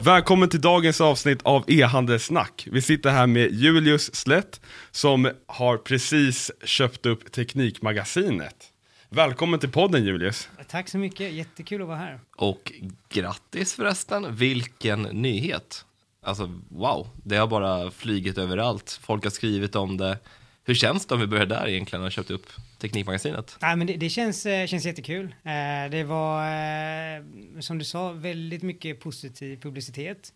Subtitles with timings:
[0.00, 2.68] Välkommen till dagens avsnitt av e-handelssnack.
[2.70, 8.72] Vi sitter här med Julius Slätt som har precis köpt upp Teknikmagasinet.
[9.08, 10.48] Välkommen till podden Julius.
[10.68, 12.20] Tack så mycket, jättekul att vara här.
[12.36, 12.72] Och
[13.08, 15.84] grattis förresten, vilken nyhet.
[16.22, 19.00] Alltså wow, det har bara flygit överallt.
[19.02, 20.18] Folk har skrivit om det.
[20.64, 22.46] Hur känns det om vi börjar där egentligen och köpt upp
[22.78, 23.56] Teknikmagasinet?
[23.60, 25.24] Nej, men det, det känns, eh, känns jättekul.
[25.24, 27.22] Eh, det var, eh,
[27.60, 30.32] som du sa, väldigt mycket positiv publicitet.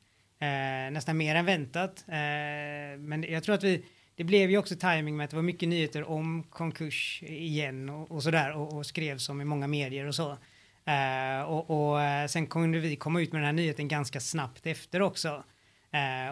[0.92, 2.04] nästan mer än väntat.
[2.98, 3.84] men jag tror att vi,
[4.16, 8.10] det blev ju också timing med att det var mycket nyheter om konkurs igen och,
[8.10, 10.38] och sådär och, och skrevs om i många medier och så.
[11.46, 15.44] och, och sen kunde vi komma ut med den här nyheten ganska snabbt efter också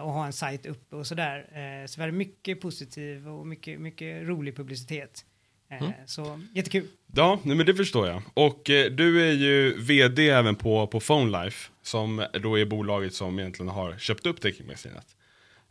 [0.01, 1.37] och ha en sajt uppe och sådär.
[1.51, 5.25] Eh, så var det mycket positiv och mycket, mycket rolig publicitet.
[5.71, 5.93] Eh, mm.
[6.05, 6.87] Så jättekul.
[7.15, 8.21] Ja, nej, men det förstår jag.
[8.33, 13.39] Och eh, du är ju vd även på, på PhoneLife, som då är bolaget som
[13.39, 15.15] egentligen har köpt upp Teknikmagasinet.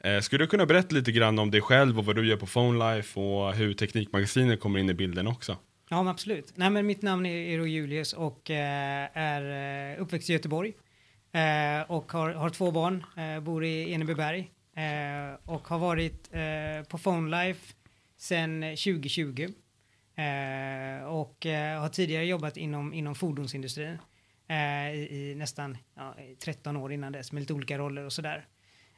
[0.04, 2.46] Eh, skulle du kunna berätta lite grann om dig själv och vad du gör på
[2.46, 5.56] PhoneLife och hur Teknikmagasinet kommer in i bilden också?
[5.88, 6.52] Ja, men absolut.
[6.54, 10.72] Nej, men mitt namn är, är Julius och eh, är eh, uppväxt i Göteborg.
[11.32, 16.88] Eh, och har, har två barn, eh, bor i Enebyberg eh, och har varit eh,
[16.88, 17.74] på PhoneLife
[18.16, 19.48] sedan 2020 eh,
[20.20, 23.98] Eh, och eh, har tidigare jobbat inom, inom fordonsindustrin
[24.48, 28.46] eh, i, i, nästan ja, 13 år innan dess med lite olika roller och sådär.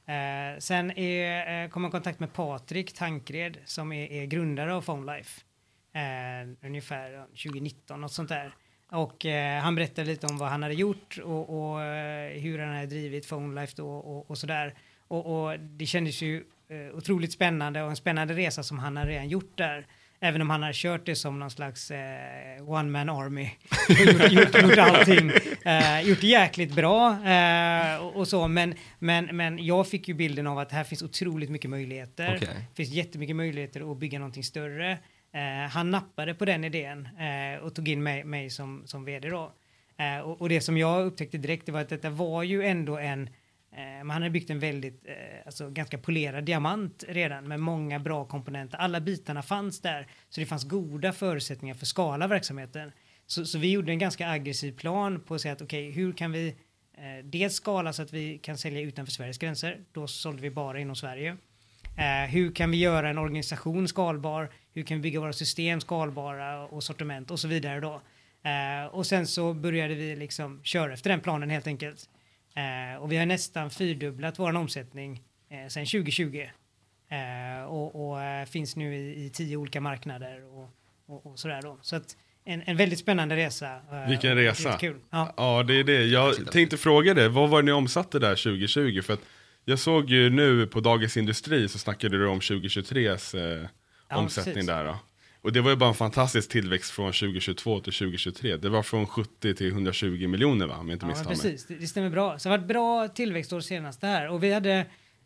[0.07, 4.83] Eh, sen är, kom jag i kontakt med Patrik Tankred som är, är grundare av
[4.83, 5.41] PhoneLife
[6.63, 8.55] ungefär 2019 något sånt där.
[8.91, 11.81] Och eh, han berättade lite om vad han hade gjort och, och
[12.31, 14.75] hur han hade drivit PhoneLife då och, och sådär.
[15.09, 19.11] Och, och, det kändes ju eh, otroligt spännande och en spännande resa som han hade
[19.11, 19.87] redan gjort där.
[20.25, 23.51] Även om han har kört det som någon slags eh, one man army.
[23.89, 25.31] gjort, gjort, gjort allting.
[25.65, 28.49] Eh, gjort jäkligt bra eh, och, och, så.
[28.49, 32.37] Men, men, men jag fick ju bilden av att här finns otroligt mycket möjligheter.
[32.37, 32.49] Okay.
[32.49, 34.99] Det finns jättemycket möjligheter att bygga någonting större.
[35.35, 39.29] Eh, han nappade på den idén eh, och tog in mig, mig som, som vd
[39.29, 39.53] då.
[39.97, 43.31] Eh, och, och, det som jag upptäckte direkt var att detta var ju ändå en
[43.77, 45.15] Eh, man hade byggt en väldigt, eh,
[45.47, 48.79] alltså ganska polerad diamant redan med många bra komponenter.
[48.79, 52.93] Alla bitarna fanns där så det fanns goda förutsättningar för att skala verksamheten.
[53.27, 56.13] Så, så vi gjorde en ganska aggressiv plan på att säga att okej, okay, hur
[56.13, 56.49] kan vi
[56.95, 59.81] eh, dels skala så att vi kan sälja utanför Sveriges gränser.
[59.93, 61.37] Då sålde vi bara inom Sverige.
[61.99, 64.51] Eh, hur kan vi göra en organisation skalbar?
[64.73, 68.03] Hur kan vi bygga våra system skalbara och sortiment och så vidare då?
[68.43, 72.09] Eh, och sen så började vi liksom köra efter den planen helt enkelt.
[72.55, 76.47] Eh, och vi har nästan fyrdubblat vår omsättning eh, sedan 2020.
[77.09, 80.71] Eh, och, och eh, finns nu i, i, tio olika marknader och,
[81.07, 81.79] och, och sådär då.
[81.83, 83.75] Så att en, en väldigt spännande resa.
[83.93, 84.79] Eh, Vilken resa.
[85.11, 85.35] Ja.
[85.37, 86.05] ja, det är det.
[86.05, 89.01] Jag tänkte fråga dig, vad var det ni omsatte där 2020?
[89.03, 89.21] För att
[89.65, 93.69] jag såg ju nu på Dagens Industri så snackade du om 2023s eh,
[94.09, 94.67] ja, omsättning precis.
[94.67, 94.85] där.
[94.85, 94.99] Då.
[95.43, 98.57] Och det var ju bara en fantastisk tillväxt från 2022 till 2023.
[98.57, 101.67] Det var från 70 till 120 miljoner va, om jag inte ja, precis.
[101.67, 102.39] Det, det stämmer bra.
[102.39, 104.29] Så det har varit bra tillväxt år senaste här.
[104.29, 104.73] Och vi hade,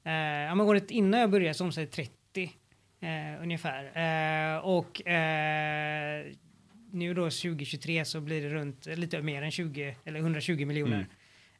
[0.04, 2.12] eh, ja men året innan jag började så omsatte 30
[3.00, 3.84] eh, ungefär.
[3.84, 6.27] Eh, och eh,
[6.93, 11.09] nu då 2023 så blir det runt lite mer än 20 eller 120 miljoner.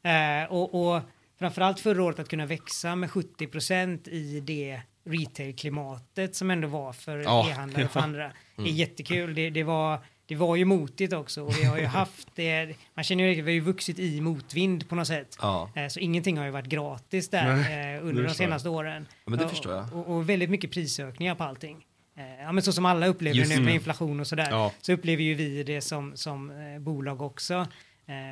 [0.03, 0.43] Mm.
[0.43, 1.01] Eh, och, och
[1.39, 6.93] framförallt förra året att kunna växa med 70 procent i det retailklimatet som ändå var
[6.93, 8.23] för ja, e-handlare och för andra.
[8.23, 8.33] Mm.
[8.55, 9.35] Det är jättekul.
[9.35, 12.75] Det, det, var, det var ju motigt också och vi har ju haft det.
[12.93, 15.37] Man känner ju att vi har ju vuxit i motvind på något sätt.
[15.41, 15.71] Ja.
[15.75, 19.07] Eh, så ingenting har ju varit gratis där Nej, eh, under de senaste åren.
[19.25, 19.93] Ja, men det förstår jag.
[19.93, 21.85] Och, och, väldigt mycket prisökningar på allting.
[22.17, 24.71] Eh, ja, men så som alla upplever Just, nu med inflation och sådär, ja.
[24.81, 27.67] så upplever ju vi det som, som bolag också.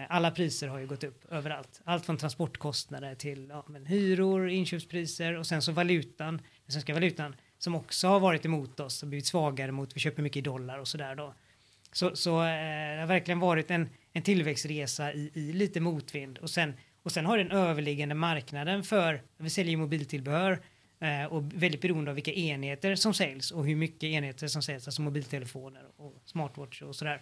[0.09, 1.81] Alla priser har ju gått upp överallt.
[1.84, 7.75] Allt från transportkostnader till ja, hyror, inköpspriser och sen så valutan, den svenska valutan, som
[7.75, 10.87] också har varit emot oss och blivit svagare mot, vi köper mycket i dollar och
[10.87, 11.33] sådär då.
[11.91, 16.49] Så, så eh, det har verkligen varit en, en tillväxtresa i, i lite motvind och
[16.49, 20.59] sen, och sen har den överliggande marknaden för, vi säljer mobiltillbehör
[21.00, 24.88] eh, och väldigt beroende av vilka enheter som säljs och hur mycket enheter som säljs,
[24.88, 27.21] alltså mobiltelefoner och smartwatch och sådär.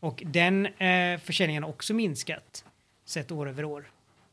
[0.00, 2.64] Och den eh, försäljningen har också minskat
[3.04, 3.90] sett år över år.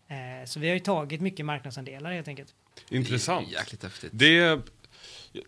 [0.08, 2.56] Eh, så vi har ju tagit mycket marknadsandelar helt enkelt.
[2.89, 3.48] Intressant.
[3.50, 4.10] Det är jäkligt häftigt.
[4.13, 4.60] Det,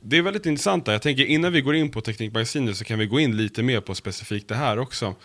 [0.02, 0.86] det är väldigt intressant.
[0.86, 0.92] Där.
[0.92, 3.82] Jag tänker innan vi går in på Teknikmagasinet så kan vi gå in lite mer
[3.82, 5.16] på specifikt det här också.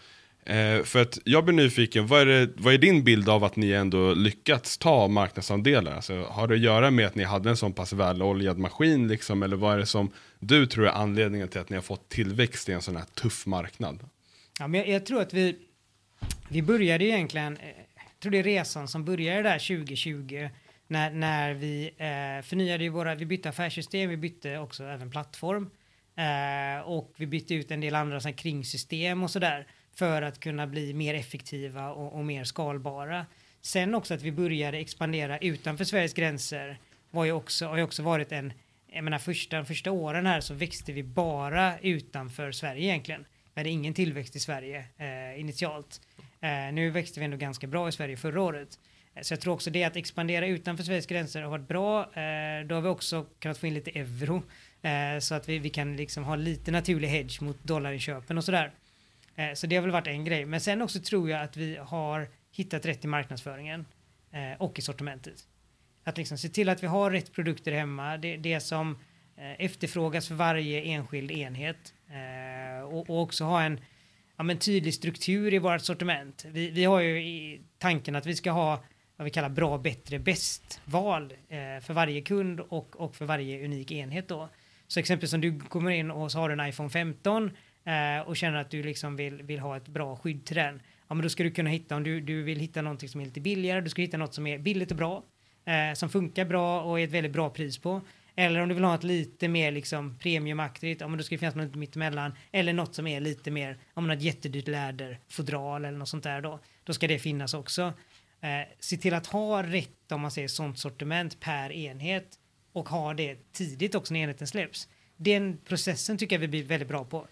[0.46, 3.56] Eh, för att jag blir nyfiken, vad är, det, vad är din bild av att
[3.56, 5.94] ni ändå lyckats ta marknadsandelar?
[5.94, 9.42] Alltså, har det att göra med att ni hade en så pass väloljad maskin liksom,
[9.42, 12.68] eller vad är det som du tror är anledningen till att ni har fått tillväxt
[12.68, 13.98] i en sån här tuff marknad?
[14.58, 15.56] Ja, men jag, jag, tror att vi,
[16.48, 17.62] vi började egentligen, eh,
[18.22, 20.48] tror det är resan som började där 2020
[20.92, 25.70] när, när vi eh, förnyade ju våra, vi bytte affärssystem, vi bytte också även plattform
[26.16, 30.40] eh, och vi bytte ut en del andra så här, kringsystem och sådär för att
[30.40, 33.26] kunna bli mer effektiva och, och mer skalbara.
[33.60, 36.78] Sen också att vi började expandera utanför Sveriges gränser
[37.10, 38.52] var ju också, har ju också varit en,
[38.86, 43.24] jag menar första, första åren här så växte vi bara utanför Sverige egentligen.
[43.54, 46.00] Vi hade ingen tillväxt i Sverige eh, initialt.
[46.40, 48.78] Eh, nu växte vi ändå ganska bra i Sverige förra året.
[49.14, 52.00] Eh, så jag tror också det att expandera utanför Sveriges gränser har varit bra.
[52.00, 54.42] Eh, då har vi också kunnat få in lite euro
[54.82, 58.72] eh, så att vi, vi kan liksom ha lite naturlig hedge mot dollarinköpen och sådär.
[59.36, 60.44] Eh, så det har väl varit en grej.
[60.44, 63.86] Men sen också tror jag att vi har hittat rätt i marknadsföringen
[64.32, 65.46] eh, och i sortimentet.
[66.04, 68.98] Att liksom se till att vi har rätt produkter hemma, det, det som
[69.36, 73.80] eh, efterfrågas för varje enskild enhet eh, och, och, också ha en
[74.36, 76.44] ja, men tydlig struktur i vårt sortiment.
[76.48, 78.84] Vi, vi har ju i tanken att vi ska ha
[79.22, 83.64] vad vi kallar bra, bättre, bäst val eh, för varje kund och, och för varje
[83.64, 84.48] unik enhet då.
[84.86, 87.50] Så exempelvis om du kommer in och så har du en iPhone 15
[87.84, 90.82] eh, och känner att du liksom vill, vill ha ett bra skydd till den.
[91.08, 93.24] Ja, men då ska du kunna hitta, om du, du vill hitta någonting som är
[93.24, 95.22] lite billigare, du ska hitta något som är billigt och bra,
[95.64, 98.00] eh, som funkar bra och är ett väldigt bra pris på.
[98.36, 101.38] Eller om du vill ha ett lite mer liksom premiumaktigt, ja men då ska det
[101.38, 102.32] finnas något mittemellan.
[102.52, 106.24] Eller något som är lite mer, om man har ett jättedyrt läderfodral eller något sånt
[106.24, 106.60] där då.
[106.84, 107.92] Då ska det finnas också.
[108.42, 112.38] Eh, se till att ha rätt, om man säger sånt sortiment per enhet
[112.72, 114.88] och ha det tidigt också när enheten släpps.
[115.16, 117.28] Den processen tycker jag vi blir väldigt bra på.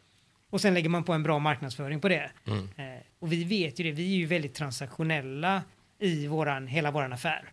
[0.50, 2.30] Och sen lägger man på en bra marknadsföring på det.
[2.46, 2.68] Mm.
[2.76, 5.62] Eh, och vi vet ju det, vi är ju väldigt transaktionella
[5.98, 7.52] i våran, hela våran affär.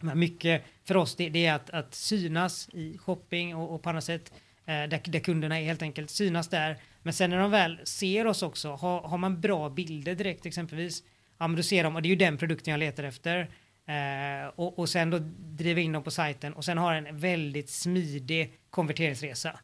[0.00, 3.90] Men mycket för oss det, det är att, att, synas i shopping och, och på
[3.90, 4.32] annat sätt
[4.66, 6.76] eh, där, där, kunderna är helt enkelt synas där.
[7.02, 11.02] Men sen när de väl ser oss också, har, har man bra bilder direkt exempelvis,
[11.40, 13.50] ja men då ser de, och det är ju den produkten jag letar efter.
[13.86, 17.70] Eh, och, och sen då driva in dem på sajten och sen har en väldigt
[17.70, 19.60] smidig konverteringsresa.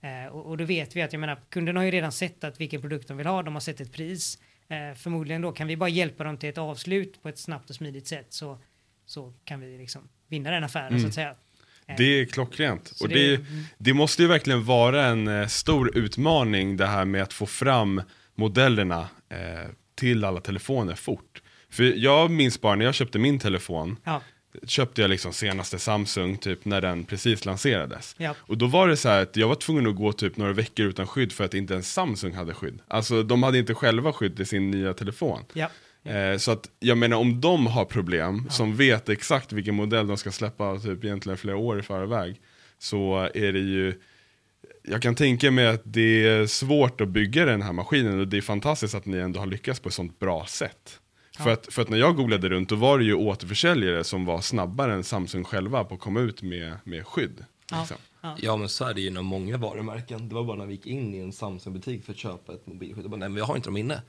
[0.00, 2.60] Eh, och, och, då vet vi att jag menar, kunderna har ju redan sett att
[2.60, 4.38] vilken produkt de vill ha, de har sett ett pris.
[4.68, 7.76] Eh, förmodligen då kan vi bara hjälpa dem till ett avslut på ett snabbt och
[7.76, 8.58] smidigt sätt så,
[9.06, 11.00] så kan vi liksom vinna den affären mm.
[11.00, 11.34] så att säga.
[11.86, 12.90] Eh, det är klockrent.
[13.00, 13.44] och det, det,
[13.78, 18.02] det, måste ju verkligen vara en eh, stor utmaning det här med att få fram
[18.34, 19.70] modellerna eh,
[20.02, 21.42] till alla telefoner fort.
[21.70, 24.20] För jag minns bara när jag köpte min telefon, ja
[24.66, 28.14] köpte jag liksom senaste Samsung typ när den precis lanserades.
[28.18, 28.34] Ja.
[28.38, 30.86] Och då var det så här att jag var tvungen att gå typ några veckor
[30.86, 32.78] utan skydd för att inte ens Samsung hade skydd.
[32.88, 35.40] Alltså de hade inte själva skydd i sin nya telefon.
[35.52, 35.70] Ja.
[36.12, 40.16] Eh, så att jag menar om de har problem, som vet exakt vilken modell de
[40.16, 42.40] ska släppa typ egentligen flera år i förväg.
[42.78, 44.00] Så är det ju,
[44.82, 48.36] jag kan tänka mig att det är svårt att bygga den här maskinen och det
[48.36, 50.98] är fantastiskt att ni ändå har lyckats på ett sånt bra sätt.
[51.38, 54.40] För, att, för att när jag googlade runt då var det ju återförsäljare som var
[54.40, 57.44] snabbare än Samsung själva på att komma ut med, med skydd.
[57.70, 57.78] Ja.
[57.78, 57.96] Liksom.
[58.20, 58.36] Ja.
[58.38, 58.56] ja.
[58.56, 60.28] men så är det ju inom många varumärken.
[60.28, 63.04] Det var bara när vi gick in i en Samsung-butik för att köpa ett mobilskydd.
[63.04, 64.02] Jag bara, nej men jag har inte dem inne.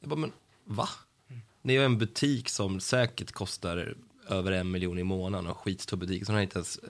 [0.00, 0.32] Jag bara, men
[0.64, 0.88] va?
[1.28, 1.42] Mm.
[1.62, 3.94] Ni har en butik som säkert kostar
[4.28, 6.26] över en miljon i månaden och skitstor butik.
[6.26, 6.80] Så kan inte ens,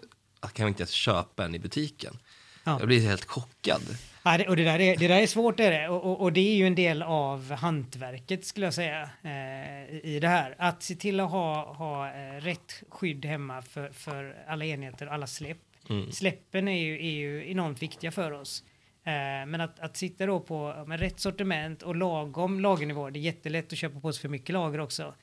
[0.53, 2.19] kan inte ens köpa en i butiken.
[2.67, 2.77] Ja.
[2.79, 3.83] Jag blir helt chockad.
[4.25, 5.89] Ja, det, och det där, är, det där är svårt är det.
[5.89, 10.19] Och, och, och, det är ju en del av hantverket skulle jag säga eh, i
[10.21, 10.55] det här.
[10.59, 15.15] Att se till att ha, ha eh, rätt skydd hemma för, för alla enheter och
[15.15, 15.59] alla släpp.
[15.91, 16.13] Mm.
[16.13, 18.65] Släppen är ju, är ju enormt viktiga för oss.
[19.05, 19.13] Eh,
[19.47, 23.11] men att, att sitta då på med rätt sortiment och lagom lagernivå.
[23.11, 25.15] Det är jättelätt att köpa på sig för mycket lager också.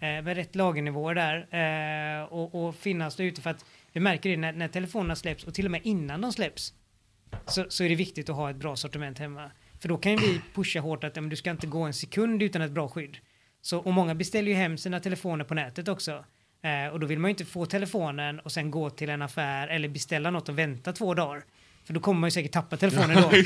[0.00, 4.30] Eh, med rätt lagernivå där eh, och, och finnas där ute för att vi märker
[4.30, 6.74] det när, när telefonerna släpps och till och med innan de släpps
[7.46, 9.50] så, så är det viktigt att ha ett bra sortiment hemma.
[9.80, 12.62] För då kan vi pusha hårt att ja, du ska inte gå en sekund utan
[12.62, 13.16] ett bra skydd.
[13.62, 16.24] Så, och många beställer ju hem sina telefoner på nätet också.
[16.62, 19.68] Eh, och då vill man ju inte få telefonen och sen gå till en affär
[19.68, 21.44] eller beställa något och vänta två dagar.
[21.84, 23.30] För då kommer man ju säkert tappa telefonen då.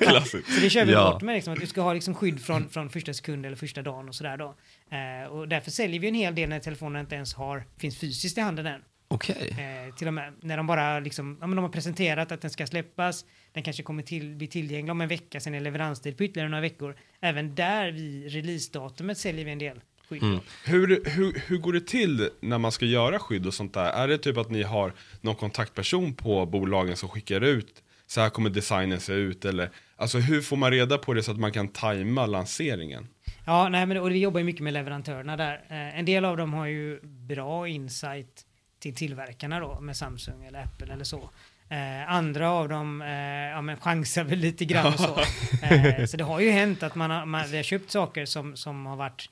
[0.00, 1.10] ja, så det kör vi ja.
[1.12, 3.82] bort med, liksom, att du ska ha liksom skydd från, från första sekund eller första
[3.82, 4.54] dagen och sådär då.
[4.96, 8.38] Eh, och därför säljer vi en hel del när telefonen inte ens har, finns fysiskt
[8.38, 8.80] i handen än.
[9.08, 9.48] Okej.
[9.52, 9.64] Okay.
[9.64, 12.50] Eh, till och med när de bara liksom, ja, men de har presenterat att den
[12.50, 13.24] ska släppas.
[13.52, 16.62] Den kanske kommer till, bli tillgänglig om en vecka, sen är leveranstid på ytterligare några
[16.62, 16.96] veckor.
[17.20, 20.22] Även där vid releasedatumet säljer vi en del skydd.
[20.22, 20.40] Mm.
[20.64, 23.92] Hur, hur, hur går det till när man ska göra skydd och sånt där?
[23.92, 28.30] Är det typ att ni har någon kontaktperson på bolagen som skickar ut så här
[28.30, 31.52] kommer designen se ut eller alltså hur får man reda på det så att man
[31.52, 33.08] kan tajma lanseringen?
[33.46, 35.64] Ja, nej, men och vi jobbar ju mycket med leverantörerna där.
[35.68, 38.45] Eh, en del av dem har ju bra insight
[38.78, 41.30] till tillverkarna då med Samsung eller Apple eller så.
[41.68, 43.08] Eh, andra av dem eh,
[43.50, 45.20] ja, men chansar väl lite grann och så.
[45.62, 48.56] Eh, så det har ju hänt att man har, man, vi har köpt saker som,
[48.56, 49.30] som har varit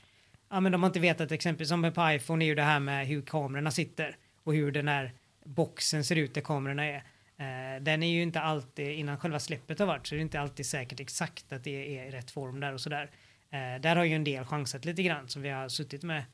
[0.50, 3.06] ja, men de har inte vetat exempelvis som på iPhone är ju det här med
[3.06, 5.12] hur kamerorna sitter och hur den här
[5.44, 7.04] boxen ser ut där kamerorna är.
[7.36, 10.40] Eh, den är ju inte alltid, innan själva släppet har varit, så är det inte
[10.40, 13.10] alltid säkert exakt att det är i rätt form där och sådär.
[13.50, 16.24] Eh, där har ju en del chansat lite grann som vi har suttit med,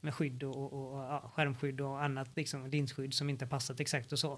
[0.00, 4.12] med skydd och, och, och ja, skärmskydd och annat, liksom linsskydd som inte passat exakt
[4.12, 4.32] och så.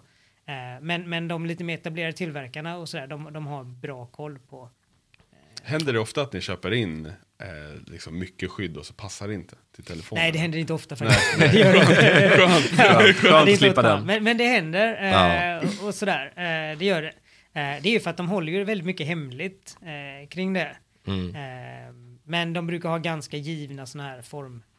[0.47, 4.39] Eh, men, men de lite mer etablerade tillverkarna och sådär, de, de har bra koll
[4.39, 4.71] på.
[5.63, 7.47] Händer det ofta att ni köper in eh,
[7.87, 10.23] liksom mycket skydd och så passar det inte till telefonen?
[10.23, 11.39] Nej, det händer inte ofta faktiskt.
[11.39, 12.31] Det gör det inte.
[12.37, 12.71] Skönt.
[12.79, 14.07] Ja, Skönt att inte slippa den.
[14.07, 15.59] Men, men det händer eh, Ja.
[15.61, 16.27] och, och sådär.
[16.37, 17.09] Eh, det gör det.
[17.53, 20.77] Eh, det är ju för att de håller ju väldigt mycket hemligt eh, kring det.
[21.07, 21.35] Mm.
[21.35, 21.93] Eh,
[22.25, 24.70] men de brukar ha ganska givna sådana här form, eh,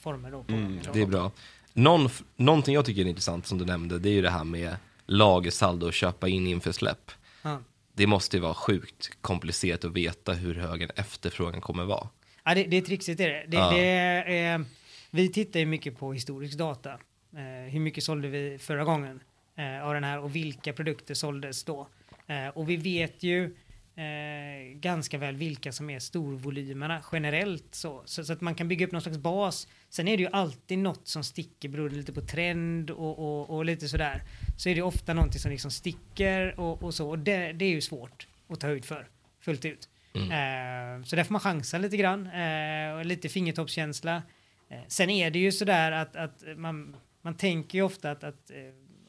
[0.00, 0.30] former.
[0.30, 1.30] På, Mm, Det är bra.
[1.72, 4.76] Någon, någonting jag tycker är intressant som du nämnde, det är ju det här med
[5.06, 7.10] lagersaldo och köpa in inför släpp.
[7.42, 7.58] Ja.
[7.92, 12.08] Det måste ju vara sjukt komplicerat att veta hur hög en efterfrågan kommer vara.
[12.44, 13.44] Ja, det, det är trixigt är det.
[13.48, 13.70] det, Ja.
[13.70, 14.64] det är,
[15.10, 16.90] vi tittar ju mycket på historisk data.
[17.36, 19.20] Eh, hur mycket sålde vi förra gången
[19.56, 21.88] eh, av den här och vilka produkter såldes då?
[22.26, 23.56] Eh, och vi vet ju
[23.96, 28.86] eh, ganska väl vilka som är storvolymerna generellt så, så, så att man kan bygga
[28.86, 29.68] upp någon slags bas.
[29.88, 33.64] Sen är det ju alltid något som sticker beroende lite på trend och, och, och
[33.64, 34.22] lite sådär.
[34.56, 37.08] Så är det ofta någonting som liksom sticker och, och så.
[37.08, 39.08] Och det, det är ju svårt att ta höjd för
[39.40, 39.88] fullt ut.
[40.14, 44.22] Eh, så där får man chansa lite grann eh, och lite fingertoppskänsla.
[44.68, 48.50] Eh, sen är det ju sådär att, att man, man tänker ju ofta att, att
[48.50, 48.56] eh,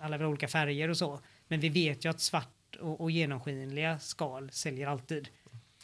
[0.02, 1.20] alla vill ha olika färger och så.
[1.48, 5.28] Men vi vet ju att svart och, och genomskinliga skal säljer alltid.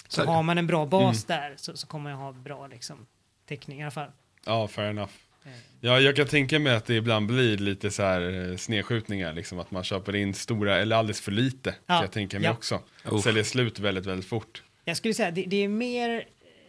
[0.08, 3.06] Så har man en bra bas där så, så kommer man ha bra liksom,
[3.48, 4.12] täckning i alla fall.
[4.46, 5.12] Ja, fair enough.
[5.46, 5.52] Eh,
[5.82, 9.60] Ja, jag kan tänka mig att det ibland blir lite så här eh, snedskjutningar, liksom
[9.60, 11.70] att man köper in stora eller alldeles för lite.
[11.70, 12.52] Ja, Kan jag tänka mig ja.
[12.54, 12.80] också.
[13.06, 13.24] Uff.
[13.24, 14.64] Säljer slut väldigt, väldigt fort.
[14.86, 16.24] Jag skulle säga det, det är mer,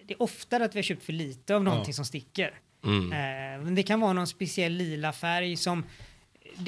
[0.05, 1.95] det är oftare att vi har köpt för lite av någonting Ja.
[1.95, 2.55] som sticker.
[2.85, 3.13] Mm.
[3.13, 5.85] Eh, men det kan vara någon speciell lila färg som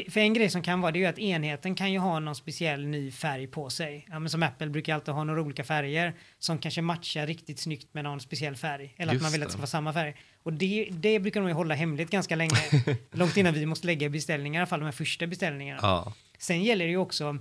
[0.08, 2.34] för en grej som kan vara det är ju att enheten kan ju ha någon
[2.34, 4.06] speciell ny färg på sig.
[4.10, 7.94] Ja, men som Apple brukar alltid ha några olika färger som kanske matchar riktigt snyggt
[7.94, 8.94] med någon speciell färg.
[8.96, 9.52] Eller att Just man vill att det.
[9.52, 10.16] ska vara samma färg.
[10.42, 12.56] Och det, det brukar de ju hålla hemligt ganska länge.
[13.12, 15.80] långt innan vi måste lägga beställningar, i alla fall de här första beställningarna.
[15.82, 16.12] Ja.
[16.38, 17.38] Sen gäller det ju också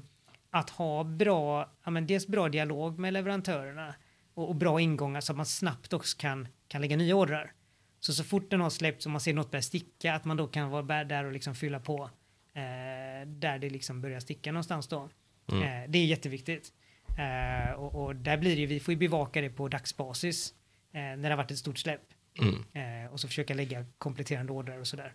[0.52, 3.96] att ha bra, ja, men dels bra dialog med leverantörerna
[4.34, 7.52] och, och bra ingångar så att man snabbt också kan, kan lägga nya ordrar.
[8.00, 10.48] Så så fort den har släppts och man ser något börja sticka att man då
[10.48, 12.10] kan vara där och liksom fylla på
[12.54, 15.10] eh, där det liksom börjar sticka någonstans då.
[15.52, 15.64] Mm.
[15.64, 16.74] Eh, det är jätteviktigt.
[17.18, 20.54] Eh, och, och där blir det ju, vi får ju bevaka det på dagsbasis
[20.94, 22.02] eh, när det har varit ett stort släpp.
[22.42, 23.04] Mm.
[23.04, 25.14] Eh, och så försöka lägga kompletterande order och sådär.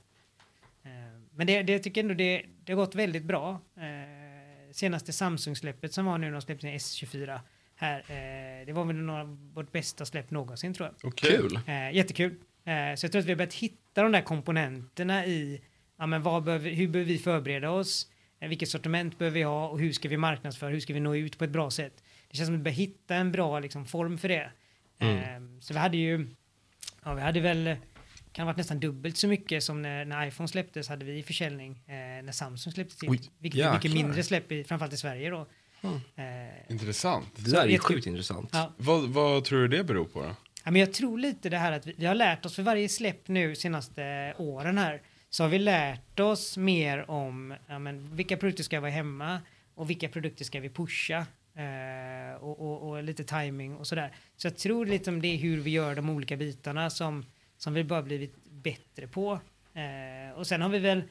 [0.83, 0.91] Eh,
[1.31, 3.61] men det, det jag tycker ändå det, det har gått väldigt bra.
[4.73, 7.41] Senaste Samsung-släppet som var nu, de släppte en S24
[7.77, 8.05] här,
[8.65, 11.09] det var väl några, vårt bästa släpp någonsin tror jag.
[11.09, 11.31] Okej.
[11.31, 11.61] Kul.
[11.93, 12.37] Jättekul.
[12.97, 15.61] Så jag tror att vi har börjat hitta de där komponenterna i
[15.99, 18.09] ja, men vad behöver, hur behöver vi förbereda oss,
[18.41, 21.17] eh, vilket sortiment behöver vi ha och hur ska vi marknadsföra, hur ska vi nå
[21.17, 22.03] ut på ett bra sätt.
[22.31, 24.51] Det känns som att vi börjar hitta en bra liksom, form för det.
[24.99, 25.19] Mm.
[25.19, 26.27] Eh, så vi hade ju,
[27.05, 27.77] ja vi hade väl,
[28.33, 31.23] kan ha varit nästan dubbelt så mycket som när, när iPhone släpptes hade vi i
[31.23, 33.11] försäljning eh, när Samsung släpptes in.
[33.11, 35.47] Oj, vilket är mycket mindre släpp i, framförallt i Sverige då.
[35.83, 36.01] Mm.
[36.17, 37.29] Eh, Intressant.
[37.37, 38.51] Det där är ju sjukt intressant.
[38.53, 38.73] ja.
[38.77, 40.37] Vad, vad tror du det beror på då?
[40.65, 42.89] Ja, men jag tror lite det här att vi, vi har lärt oss för varje
[42.89, 45.03] släpp nu senaste åren här
[45.35, 49.41] så har vi lärt oss mer om ja, men, vilka produkter ska vara hemma
[49.75, 54.13] och vilka produkter ska vi pusha eh, och, och, och lite timing och sådär.
[54.37, 57.27] Så jag tror lite om det är hur vi gör de olika bitarna som,
[57.57, 59.41] som vi bara blivit bättre på.
[59.75, 61.03] Eh, och sen har vi väl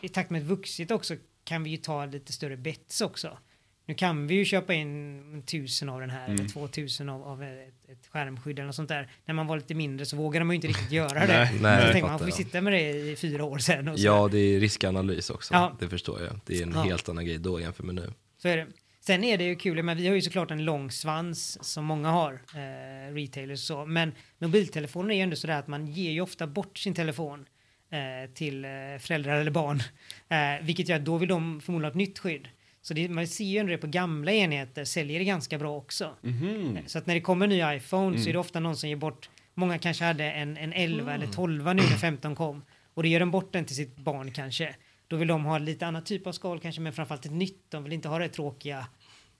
[0.00, 3.38] i takt med vuxit också kan vi ju ta lite större bets också.
[3.86, 6.38] Nu kan vi ju köpa in tusen av den här Mm.
[6.40, 9.10] eller två tusen av, av ett, ett skärmskydd eller något sånt där.
[9.24, 11.26] När man var lite mindre så vågade man ju inte riktigt göra det.
[11.26, 12.34] Nej, så nej, jag tänkte man får ja.
[12.34, 13.88] sitta med det i fyra år sen.
[13.88, 14.06] Och så.
[14.06, 15.54] Ja, det är riskanalys också.
[15.54, 15.76] Ja.
[15.80, 16.40] Det förstår jag.
[16.46, 16.82] Det är en Ja.
[16.82, 18.12] helt annan grej då jämfört med nu.
[18.38, 18.66] Så är det.
[19.00, 22.10] Sen är det ju kul, men vi har ju såklart en lång svans som många
[22.10, 23.86] har, eh, retailers och så.
[23.86, 27.46] Men mobiltelefoner är ju ändå sådär att man ger ju ofta bort sin telefon
[27.90, 28.70] eh, till eh,
[29.00, 29.82] föräldrar eller barn.
[30.28, 32.48] Eh, vilket gör att då vill de förmodligen ha ett nytt skydd.
[32.82, 36.16] Så det, man ser ju ändå det på gamla enheter, säljer det ganska bra också.
[36.22, 36.78] Mhm.
[36.86, 39.30] Så att när det kommer ny iPhone så är det ofta någon som ger bort,
[39.54, 42.62] många kanske hade en, en 11 eller 12 nu när 15 kom.
[42.94, 44.74] Och då ger de bort den till sitt barn kanske.
[45.08, 47.70] Då vill de ha lite annan typ av skal kanske, men framförallt ett nytt.
[47.70, 48.86] De vill inte ha det tråkiga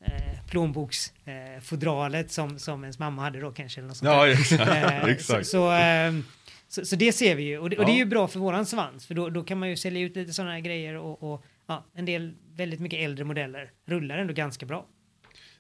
[0.05, 3.81] eh, plånboksfodralet eh, som, som ens mamma hade då kanske.
[3.81, 4.71] Eller något sånt Ja, exakt.
[4.71, 5.47] Eh, exakt.
[5.47, 6.25] Så, så, ehm,
[6.69, 7.59] så, så det ser vi ju.
[7.59, 9.07] Och det, och det är ju bra för våran svans.
[9.07, 11.85] För då, då kan man ju sälja ut lite sådana här grejer och, och ja,
[11.95, 14.87] en del väldigt mycket äldre modeller rullar ändå ganska bra.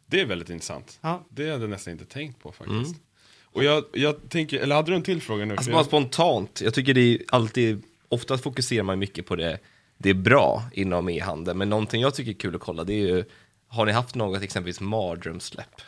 [0.06, 0.98] Det är väldigt intressant.
[1.00, 1.26] Ja.
[1.30, 2.90] Det hade jag nästan inte tänkt på faktiskt.
[2.90, 3.00] Mm.
[3.44, 5.54] Och jag, jag tänker, eller hade du en till fråga nu?
[5.56, 9.58] Alltså bara jag- spontant, jag tycker det är alltid, oftast fokuserar man mycket på det,
[9.98, 13.06] det är bra inom e-handel, men någonting jag tycker är kul att kolla det är
[13.06, 13.24] ju,
[13.68, 15.80] har ni haft något exempelvis mardrömssläpp?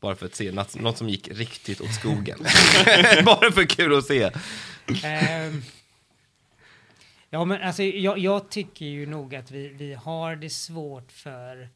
[0.00, 2.38] Bara för att se något, något som gick riktigt åt skogen.
[3.24, 4.30] Bara för kul att se.
[5.04, 5.62] Ehm,
[7.32, 11.68] ja, men alltså jag, jag tycker ju nog att vi, vi har det svårt för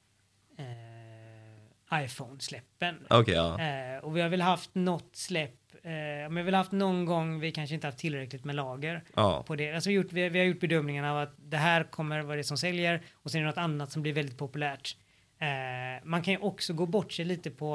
[0.58, 3.06] eh, iPhone-släppen.
[3.10, 3.60] Okej, ja.
[3.60, 7.04] Eh, och vi har väl haft något släpp, eh, men vi har väl haft någon
[7.04, 9.42] gång vi kanske inte haft tillräckligt med lager ja.
[9.42, 9.74] på det.
[9.74, 12.44] Alltså vi, gjort, vi, vi har gjort bedömningen av att det här kommer vara det
[12.44, 14.96] som säljer och sen är det något annat som blir väldigt populärt.
[15.38, 17.74] Eh, man kan ju också gå bort sig lite på,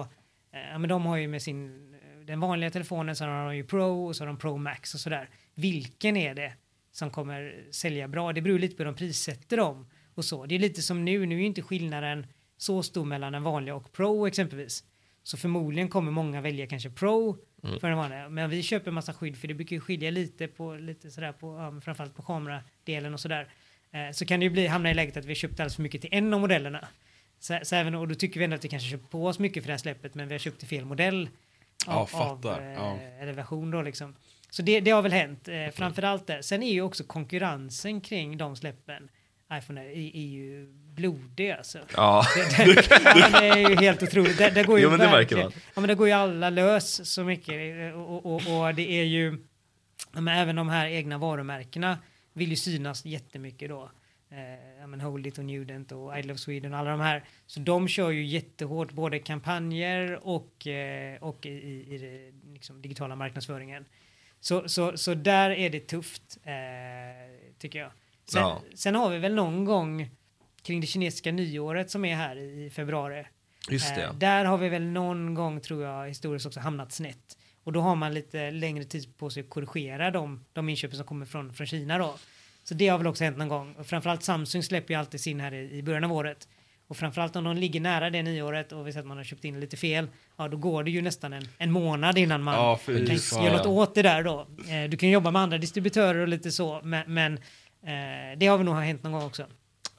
[0.51, 3.63] eh, men de har ju med sin, eh, den vanliga telefonen så har de ju
[3.63, 5.29] Pro och så har de Pro Max och sådär.
[5.55, 6.53] Vilken är det
[6.91, 8.33] som kommer sälja bra?
[8.33, 10.45] Det beror lite på hur de prissätter dem och så.
[10.45, 13.91] Det är lite som nu, nu är inte skillnaden så stor mellan den vanliga och
[13.91, 14.83] Pro exempelvis.
[15.24, 17.38] Så förmodligen kommer många välja kanske Pro
[17.79, 18.29] för den vanliga.
[18.29, 21.57] Men vi köper massa skydd för det brukar ju skilja lite på lite sådär på
[21.57, 23.48] ja, framförallt på kameradelen och sådär.
[23.91, 26.01] Eh, så kan det ju bli hamna i läget att vi köpt alldeles för mycket
[26.01, 26.88] till en av modellerna.
[27.39, 29.63] Så, så även, och då tycker vi ändå att vi kanske köpt på oss mycket
[29.63, 31.29] för det här släppet men vi har köpt till fel modell.
[31.88, 32.62] Ja, fattar.
[32.62, 32.98] eh, Ja.
[33.00, 34.15] Eller version då liksom.
[34.51, 36.41] Så det, det har väl hänt eh, framförallt där.
[36.41, 39.10] Sen är ju också konkurrensen kring de släppen
[39.53, 41.79] iPhone är, är ju blodig alltså.
[41.96, 42.25] ja.
[42.58, 44.38] Det, det, det är ju helt otroligt.
[44.38, 45.51] Det, det går ju Jo, men det märker man.
[45.74, 47.96] Ja, men det går ju alla lös så mycket.
[47.96, 49.38] Och, och, och, och det är ju,
[50.12, 51.98] men även de här egna varumärkena
[52.34, 53.91] vill ju synas jättemycket då.
[54.29, 57.24] Eh, men Hold It och Nudent och I Love Sweden och alla de här.
[57.48, 63.15] Så de kör ju jättehårt både kampanjer och, eh, och i, i, i liksom, digitala
[63.15, 63.86] marknadsföringen.
[64.41, 66.53] Så, så, så där är det tufft, eh,
[67.60, 67.91] tycker jag.
[68.25, 68.62] Sen, Ja.
[68.75, 70.10] sen har vi väl någon gång
[70.63, 73.25] kring det kinesiska nyåret som är här i februari.
[73.69, 74.03] Just det.
[74.03, 77.38] Eh, där har vi väl någon gång tror jag historiskt också hamnat snett.
[77.63, 81.05] Och då har man lite längre tid på sig att korrigera de, de inköpen som
[81.05, 82.15] kommer från, från Kina då.
[82.63, 83.74] Så det har väl också hänt någon gång.
[83.75, 86.48] Och framförallt Samsung släpper ju alltid sin här i, i början av året.
[86.91, 89.46] Och framförallt om de ligger nära det nyåret och vi ser att man har köpt
[89.46, 92.79] in lite fel, ja då går det ju nästan en, en månad innan man Ja,
[92.85, 93.44] fy kan fan.
[93.46, 94.48] göra något åt det där då.
[94.70, 97.33] Eh, du kan jobba med andra distributörer och lite så, men, men
[97.83, 99.46] eh, det har väl nog hänt någon gång också.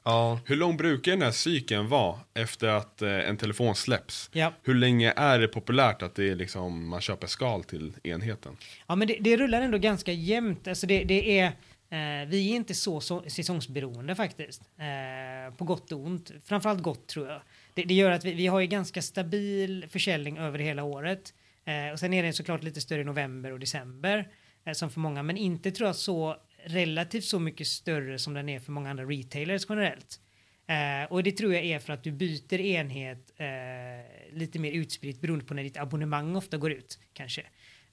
[0.03, 0.39] Ja.
[0.45, 4.29] Hur lång brukar den här cykeln vara efter att eh, en telefon släpps?
[4.33, 4.53] Ja.
[4.63, 8.57] Hur länge är det populärt att det är liksom, man köper skal till enheten?
[8.87, 10.67] Ja, men det, det rullar ändå ganska jämnt.
[10.67, 11.51] Alltså det, det är,
[11.93, 14.61] Eh, vi är inte så, så säsongsberoende faktiskt.
[14.77, 16.31] Eh, på gott och ont.
[16.45, 17.41] Framförallt gott tror jag.
[17.73, 21.33] Det, det gör att vi, vi har ju ganska stabil försäljning över hela året.
[21.65, 24.27] Eh, och sen är den såklart lite större i november och december.
[24.65, 28.49] Eh, som för många, men inte tror jag så relativt så mycket större som den
[28.49, 30.19] är för många andra retailers generellt.
[30.67, 35.21] Eh, och det tror jag är för att du byter enhet eh, lite mer utspritt
[35.21, 37.43] beroende på när ditt abonnemang ofta går ut kanske.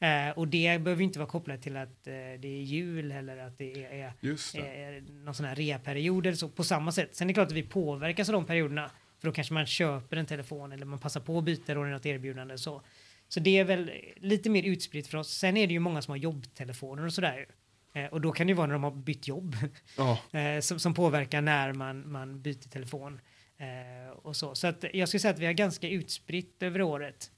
[0.01, 3.59] Eh, och det behöver inte vara kopplat till att eh, det är jul eller att
[3.59, 4.13] det är,
[4.55, 7.17] är, är någon sån här reaperiod eller så på samma sätt.
[7.17, 10.17] Sen är det klart att vi påverkas av de perioderna för då kanske man köper
[10.17, 12.83] en telefon eller man passar på att byta då något erbjudande så.
[13.29, 15.31] Så det är väl lite mer utspritt för oss.
[15.31, 17.47] Sen är det ju många som har jobbtelefoner och sådär.
[17.93, 19.57] Eh, och då kan det ju vara när de har bytt jobb
[20.33, 23.21] eh, som, som påverkar när man, man byter telefon.
[23.59, 24.55] Eh, och så.
[24.55, 27.31] så att jag skulle säga att vi har ganska utspritt över året.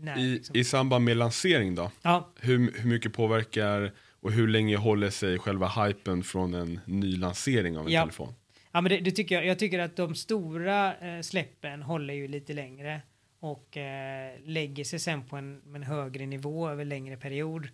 [0.00, 0.56] När, i, liksom.
[0.56, 1.90] I samband med lansering då?
[2.02, 7.16] ja, Hur, hur mycket påverkar och hur länge håller sig själva hypen från en ny
[7.16, 8.00] lansering av en Ja.
[8.02, 8.34] telefon?
[8.72, 9.46] ja, men det, det tycker jag.
[9.46, 13.00] Jag tycker att de stora eh, släppen håller ju lite längre
[13.40, 17.68] och eh, lägger sig sen på en, en högre nivå över längre period.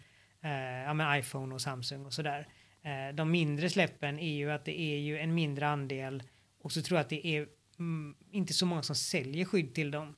[0.45, 0.51] Eh,
[0.85, 2.49] ja, med iPhone och Samsung och sådär.
[2.83, 6.23] Eh, de mindre släppen är ju att det är ju en mindre andel
[6.63, 7.47] och så tror jag att det är
[7.79, 10.15] mm, inte så många som säljer skydd till dem.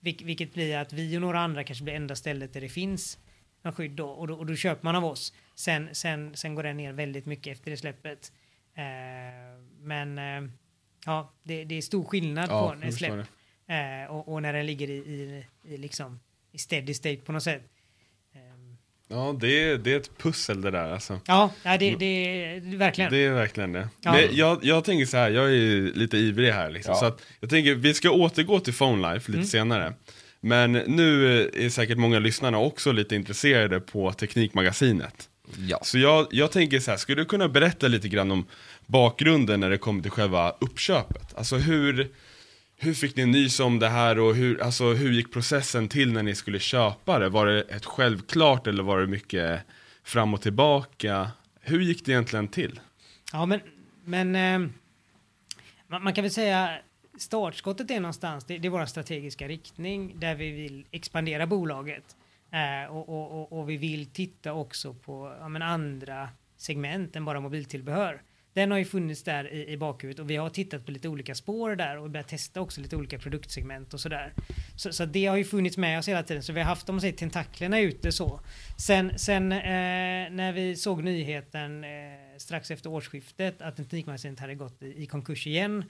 [0.00, 3.18] Vil- vilket blir att vi och några andra kanske blir enda stället där det finns
[3.62, 5.32] någon skydd då och, då och då köper man av oss.
[5.54, 8.32] Sen, sen, sen går den ner väldigt mycket efter det släppet.
[8.74, 8.84] Eh,
[9.80, 10.50] men eh,
[11.06, 13.26] ja, det, det är stor skillnad Ja, på en släpp
[13.66, 16.20] eh, och, och när den ligger i, i, i, liksom,
[16.52, 17.62] i steady state på något sätt.
[19.10, 21.20] Ja, det är, det är ett pussel det där alltså.
[21.26, 23.12] Ja, det, det är verkligen.
[23.12, 23.88] Det är verkligen det.
[24.00, 24.12] Ja.
[24.12, 26.92] Men jag, jag tänker så här, jag är lite ivrig här liksom.
[26.94, 27.00] Ja.
[27.00, 29.46] Så att jag tänker, vi ska återgå till Phone Life lite Mm.
[29.48, 29.92] senare.
[30.40, 35.28] Men nu är säkert många lyssnarna också lite intresserade på Teknikmagasinet.
[35.68, 35.78] Ja.
[35.82, 38.46] Så jag, jag tänker så här, skulle du kunna berätta lite grann om
[38.86, 41.34] bakgrunden när det kommer till själva uppköpet?
[41.38, 42.08] Alltså hur,
[42.82, 46.22] hur fick ni nys om det här och hur, alltså, hur gick processen till när
[46.22, 47.28] ni skulle köpa det?
[47.28, 49.60] Var det ett självklart eller var det mycket
[50.02, 51.30] fram och tillbaka?
[51.60, 52.80] Hur gick det egentligen till?
[53.32, 53.60] Ja, men,
[54.04, 54.70] men eh,
[55.86, 56.78] man, man kan väl säga
[57.18, 62.16] startskottet är någonstans, det, det är vår strategiska riktning där vi vill expandera bolaget.
[62.52, 67.24] Eh, och, och, och, och vi vill titta också på ja, men andra segment än
[67.24, 68.22] bara mobiltillbehör.
[68.54, 71.34] Den har ju funnits där i, i bakhuvudet och vi har tittat på lite olika
[71.34, 74.32] spår där och börjat testa också lite olika produktsegment och sådär.
[74.76, 76.94] Så, så det har ju funnits med oss hela tiden så vi har haft om
[76.94, 78.40] man säger tentaklerna ute så.
[78.78, 79.58] Sen, sen eh,
[80.30, 81.90] när vi såg nyheten eh,
[82.38, 85.84] strax efter årsskiftet att Teknikmagasinet hade gått i, i konkurs igen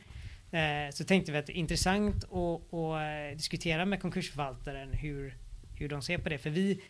[0.51, 5.35] eh, så tänkte vi att det är intressant att, eh, diskutera med konkursförvaltaren hur,
[5.75, 6.38] hur de ser på det.
[6.38, 6.81] För vi,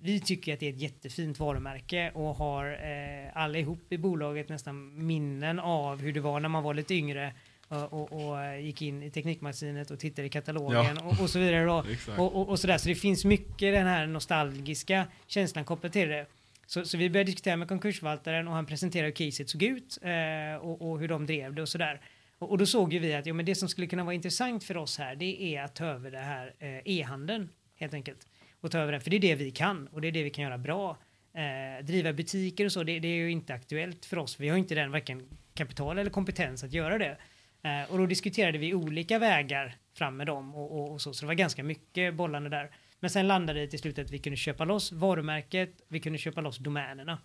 [0.00, 5.06] vi tycker att det är ett jättefint varumärke och har eh, allihop i bolaget nästan
[5.06, 7.32] minnen av hur det var när man var lite yngre
[7.68, 11.04] och, och, och eh, gick in i Teknikmagasinet och tittade i katalogen Ja.
[11.04, 11.70] och, och så vidare.
[12.16, 12.78] Och, och, sådär.
[12.78, 16.26] Så det finns mycket den här nostalgiska känslan kopplat till det.
[16.66, 20.64] Så, så vi började diskutera med konkursförvaltaren och han presenterade hur caset såg ut eh,
[20.66, 22.00] och, och hur de drev det och sådär.
[22.38, 24.64] Och, och då såg ju vi att jo, men det som skulle kunna vara intressant
[24.64, 28.26] för oss här det är att ta över det här eh, e-handeln helt enkelt.
[28.60, 30.30] Och ta över den, för det är det vi kan och det är det vi
[30.30, 30.98] kan göra bra.
[31.32, 34.40] Eh, driva butiker och så, det, det är ju inte aktuellt för oss.
[34.40, 37.18] Vi har inte den varken kapital eller kompetens att göra det.
[37.62, 41.20] Eh, och då diskuterade vi olika vägar fram med dem och, och, och så, så
[41.20, 42.70] det var ganska mycket bollande där.
[43.00, 46.40] Men sen landade det till slut att vi kunde köpa loss varumärket, vi kunde köpa
[46.40, 47.18] loss domänerna.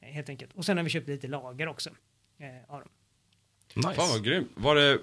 [0.00, 0.52] Eh, Helt enkelt.
[0.54, 1.90] Och sen har vi köpt lite lager också.
[2.38, 2.88] Eh, av dem.
[3.74, 3.94] Nice.
[3.94, 4.50] Fan vad grymt.
[4.54, 4.98] Var det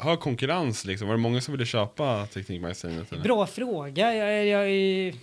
[0.00, 1.08] hög konkurrens liksom?
[1.08, 3.12] Var det många som ville köpa Teknikmagasinet?
[3.12, 3.22] eller?
[3.22, 4.14] Bra fråga.
[4.14, 5.14] Jag, jag, jag,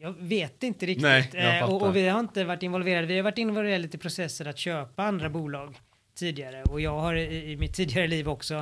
[0.00, 1.02] jag vet inte riktigt.
[1.02, 3.06] Nej, Eh, och, och vi har inte varit involverade.
[3.06, 5.76] Vi har varit involverade i lite processer att köpa andra bolag
[6.14, 6.62] tidigare.
[6.62, 8.54] Och jag har i, i mitt tidigare liv också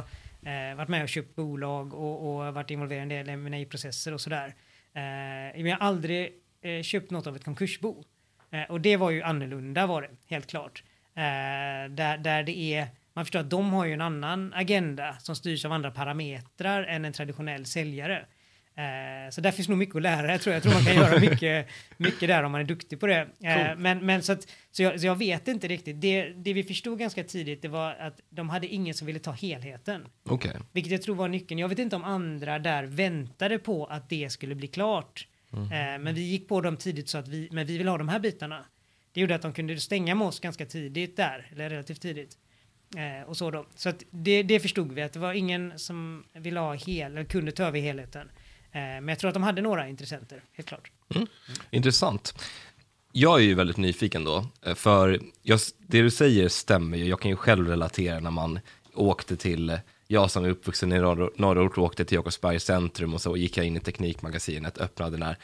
[0.43, 4.21] eh, varit med och köpt bolag och, och varit involverad i en del M&A-processer och
[4.21, 4.55] sådär.
[4.95, 8.05] Eh, men jag har aldrig eh, köpt något av ett konkursbo.
[8.51, 10.83] Eh, och det var ju annorlunda var det, helt klart.
[11.15, 15.37] Eh, där, där det är, man förstår att de har ju en annan agenda som
[15.37, 18.27] styrs av andra parametrar än en traditionell säljare.
[18.75, 20.33] Eh, så där finns nog mycket att lära.
[20.33, 23.07] Jag tror, jag tror man kan göra mycket, mycket där om man är duktig på
[23.07, 23.29] det.
[23.43, 23.79] Eh, Cool.
[23.79, 26.01] men men så, att, så, jag, så jag vet inte riktigt.
[26.01, 29.33] Det, det vi förstod ganska tidigt det var att de hade ingen som ville ta
[29.33, 30.07] helheten.
[30.25, 30.57] Okej.
[30.73, 31.59] Vilket jag tror var nyckeln.
[31.59, 35.27] Jag vet inte om andra där väntade på att det skulle bli klart.
[35.53, 35.65] Mm.
[35.65, 38.09] Eh, men vi gick på dem tidigt så att vi, men vi vill ha de
[38.09, 38.65] här bitarna.
[39.13, 42.39] Det gjorde att de kunde stänga med oss ganska tidigt där, eller relativt tidigt.
[42.97, 43.67] Eh, och så då.
[43.75, 47.25] Så att det, det förstod vi att det var ingen som ville ha hel, eller
[47.25, 48.31] kunde ta över helheten.
[48.73, 50.91] Eh, men jag tror att de hade några intressenter, helt klart.
[51.15, 51.27] Mm.
[51.71, 52.45] Intressant.
[53.13, 57.05] Jag är ju väldigt nyfiken då, eh, för jag, det du säger stämmer ju.
[57.05, 58.61] Jag kan ju själv relatera när man
[58.95, 63.37] åkte till, jag som är uppvuxen i norr- norrort åkte till Jakobsbergs centrum och så
[63.37, 65.37] gick jag in i Teknikmagasinet, öppnade den här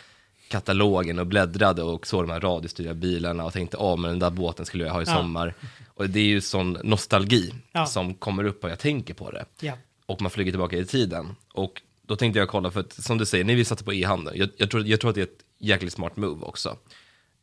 [0.48, 4.30] katalogen och bläddrade och såg de här radiostyrda bilarna och tänkte, ja men den där
[4.30, 5.14] båten skulle jag ha i Ja.
[5.16, 5.54] sommar.
[5.88, 7.86] Och det är ju sån nostalgi Ja.
[7.86, 9.72] som kommer upp och jag tänker på det Ja.
[10.06, 11.36] och man flyger tillbaka i tiden.
[11.52, 14.38] Och då tänkte jag kolla, för att som du säger, ni vill satsa på e-handel.
[14.38, 16.76] Jag, jag, tror, jag tror att det är ett jäkligt smart move också.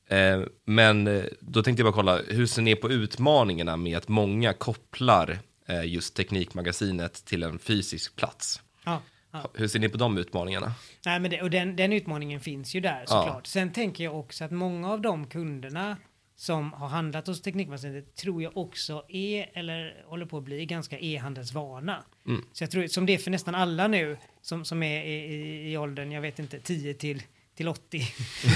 [0.07, 4.07] Eh, men eh, då tänkte jag bara kolla, hur ser ni på utmaningarna med att
[4.07, 8.61] många kopplar eh, just Teknikmagasinet till en fysisk plats?
[8.85, 9.01] Ja.
[9.31, 9.51] Ja.
[9.53, 10.73] Hur ser ni på de utmaningarna?
[11.05, 13.05] Nej, men det, och den, den utmaningen finns ju där Ja.
[13.07, 13.47] såklart.
[13.47, 15.97] Sen tänker jag också att många av de kunderna
[16.35, 20.99] som har handlat hos Teknikmagasinet tror jag också är eller håller på att bli ganska
[20.99, 22.03] e-handelsvana.
[22.27, 22.45] Mm.
[22.53, 25.71] Så jag tror som det är för nästan alla nu som, som är i, i,
[25.71, 27.23] i åldern, jag vet inte, 10 till
[27.55, 27.97] till 80.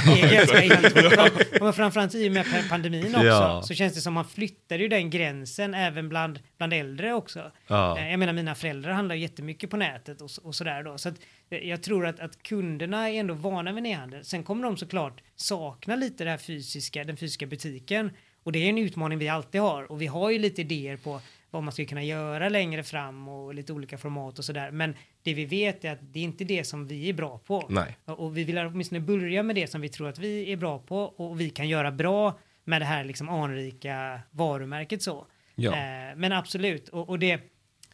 [0.07, 1.29] är ganska e-handelsvana.
[1.69, 3.61] Och framförallt i och med pa- pandemin också Ja.
[3.65, 7.51] så känns det som man flyttar ju den gränsen även bland, bland äldre också.
[7.67, 7.99] Ja.
[7.99, 10.97] Eh, Jag menar mina föräldrar handlar jättemycket på nätet och, och sådär då.
[10.97, 11.15] Så att
[11.49, 14.25] eh, jag tror att, att kunderna är ändå vana vid e-handel.
[14.25, 18.11] Sen kommer de såklart sakna lite det här fysiska, den fysiska butiken.
[18.43, 19.91] Och det är en utmaning vi alltid har.
[19.91, 21.21] Och vi har ju lite idéer på
[21.55, 24.71] vad man skulle kunna göra längre fram och lite olika format och sådär.
[24.71, 27.65] Men det vi vet är att det är inte det som vi är bra på.
[27.69, 27.97] Nej.
[28.05, 30.97] Och vi vill åtminstone börja med det som vi tror att vi är bra på
[30.99, 35.27] och vi kan göra bra med det här liksom anrika varumärket så.
[35.55, 35.71] Ja.
[35.71, 37.41] Eh, men absolut, och, och det,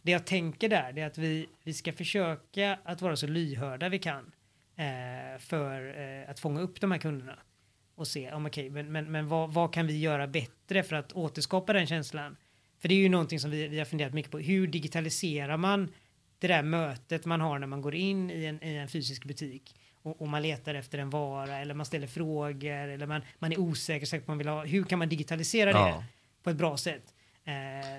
[0.02, 3.90] det jag tänker där det är att vi, vi ska försöka att vara så lyhörda
[3.90, 4.32] vi kan
[4.76, 7.40] eh, för eh, att fånga upp de här kunderna
[7.96, 11.14] och se om okej, men, men, men vad, vad kan vi göra bättre för att
[11.14, 12.38] återskapa den känslan?
[12.82, 14.40] För det är ju någonting som vi, vi har funderat mycket på.
[14.40, 15.92] Hur digitaliserar man
[16.40, 19.76] det där mötet man har när man går in i en, i en fysisk butik
[20.04, 23.60] och, och man letar efter en vara eller man ställer frågor eller man, man är
[23.60, 24.66] osäker säker på vad man vill ha.
[24.66, 26.04] Hur kan man digitalisera det Ja.
[26.44, 27.14] på ett bra sätt?
[27.44, 27.54] Eh,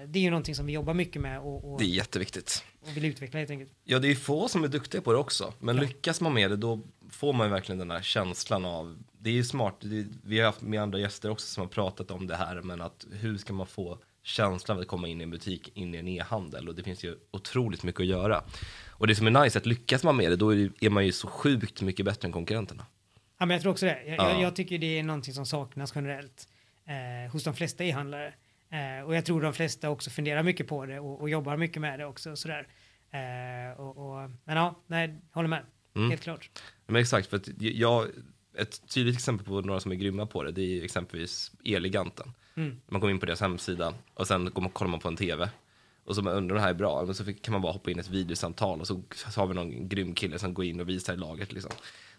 [0.08, 2.64] det är ju någonting som vi jobbar mycket med och, och, Det är jätteviktigt.
[2.80, 3.72] och vill utveckla helt enkelt.
[3.84, 5.52] Ja, det är få som är duktiga på det också.
[5.58, 8.98] Men lyckas man med det, då får man verkligen den här känslan av...
[9.18, 9.76] Det är ju smart,
[10.24, 13.06] vi har haft med andra gäster också som har pratat om det här, men att
[13.12, 16.08] hur ska man få känslan av att komma in i en butik, in i en
[16.08, 16.68] e-handel?
[16.68, 18.44] Och det finns ju otroligt mycket att göra.
[18.90, 21.12] Och det som är nice, att lyckas man med det, då är är man ju
[21.12, 22.86] så sjukt mycket bättre än konkurrenterna.
[23.38, 24.02] Ja, men jag tror också det.
[24.06, 24.30] Jag, Ja.
[24.30, 26.48] jag, jag tycker det är någonting som saknas generellt
[26.86, 28.34] eh, hos de flesta e-handlare.
[28.70, 31.82] Eh, och jag tror de flesta också funderar mycket på det och, och jobbar mycket
[31.82, 32.36] med det också.
[32.36, 32.68] Sådär.
[33.10, 35.62] Eh, och, och, men ja, nej, håller med.
[35.94, 36.10] Mm.
[36.10, 36.50] Helt klart.
[36.86, 38.06] Men exakt, för att jag,
[38.58, 42.32] ett tydligt exempel på några som är grymma på det, det är exempelvis Eleganten.
[42.54, 42.80] Mm.
[42.88, 45.50] Man kommer in på deras hemsida och sen går man, kollar man på en tv.
[46.04, 47.90] Och så man undrar det här är bra, men så fick- kan man bara hoppa
[47.90, 49.02] in i ett videosamtal och så,
[49.36, 51.72] har vi någon grym kille som går in och visar laget liksom.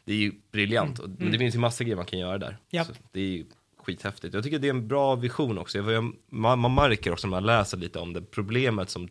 [0.06, 2.58] Det är ju briljant, och, men det finns ju massa grejer man kan göra där.
[2.72, 2.86] Mm.
[2.86, 3.46] Så det är ju
[3.78, 4.34] skithäftigt.
[4.34, 5.78] Jag tycker det är en bra vision också.
[5.78, 9.10] Jag, man, man märker också när man läser lite om det problemet som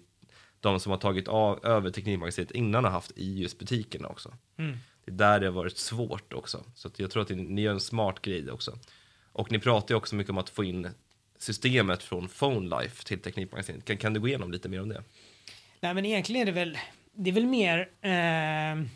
[0.60, 4.34] de som har tagit av, över Teknikmagasinet innan har haft i just butikerna också.
[4.56, 4.76] Mm.
[5.04, 6.64] Det är där det har varit svårt också.
[6.74, 8.78] Så jag tror att ni, ni gör en smart grej också.
[9.32, 10.88] Och ni pratar ju också mycket om att få in
[11.42, 13.84] systemet från Phone Life till Teknikmagasinet.
[13.84, 15.02] Kan, kan du gå igenom lite mer om det?
[15.80, 16.78] Nej, men egentligen är det väl,
[17.12, 18.86] det är väl mer, eh,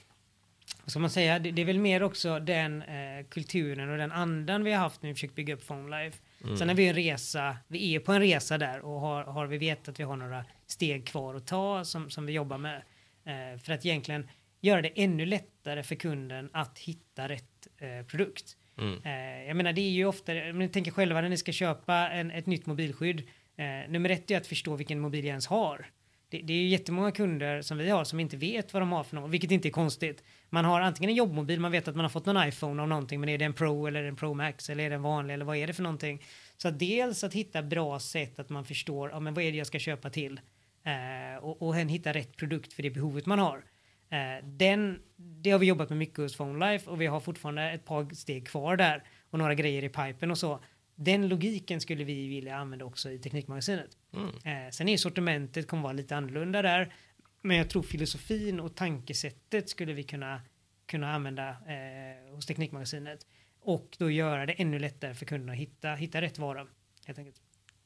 [0.83, 4.13] vad ska man säga, det, det är väl mer också den eh, kulturen och den
[4.13, 6.19] andan vi har haft när vi försökt bygga upp Phone Life.
[6.59, 9.59] Sen är vi en resa, vi är på en resa där och har, har vi
[9.59, 12.83] vet att vi har några steg kvar att ta som, som vi jobbar med.
[13.25, 14.29] Eh, för att egentligen
[14.61, 18.57] göra det ännu lättare för kunden att hitta rätt eh, produkt.
[18.79, 19.03] Mm.
[19.05, 21.95] Eh, jag menar det är ju ofta, om ni tänker själva när ni ska köpa
[21.95, 23.23] en, ett nytt mobilskydd.
[23.57, 25.87] Eh, nummer ett är att förstå vilken mobil jag ens har.
[26.29, 29.05] Det, det är ju jättemånga kunder som vi har som inte vet vad de har
[29.05, 30.25] för något, vilket inte är konstigt.
[30.51, 33.21] Man har antingen en jobbmobil, man vet att man har fått någon iPhone av någonting,
[33.21, 35.45] men är det en Pro eller en Pro Max eller är det en vanlig eller
[35.45, 36.23] vad är det för någonting?
[36.57, 39.59] Så att dels att hitta bra sätt att man förstår, ja men vad är det
[39.59, 40.41] jag ska köpa till?
[40.85, 43.65] Eh, och, och hitta rätt produkt för det behovet man har.
[44.11, 47.71] Eh, den, det har vi jobbat med mycket hos Phone Life och vi har fortfarande
[47.71, 50.61] ett par steg kvar där och några grejer i pipen och så.
[50.95, 53.97] Den logiken skulle vi vilja använda också i Teknikmagasinet.
[54.45, 56.95] Eh, sen är sortimentet kommer vara lite annorlunda där,
[57.43, 60.41] men jag tror filosofin och tankesättet skulle vi kunna,
[60.87, 63.27] kunna använda eh, hos Teknikmagasinet
[63.61, 66.67] och då göra det ännu lättare för kunderna att hitta, hitta rätt vara.
[67.07, 67.41] Helt enkelt.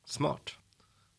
[0.05, 0.55] Smart.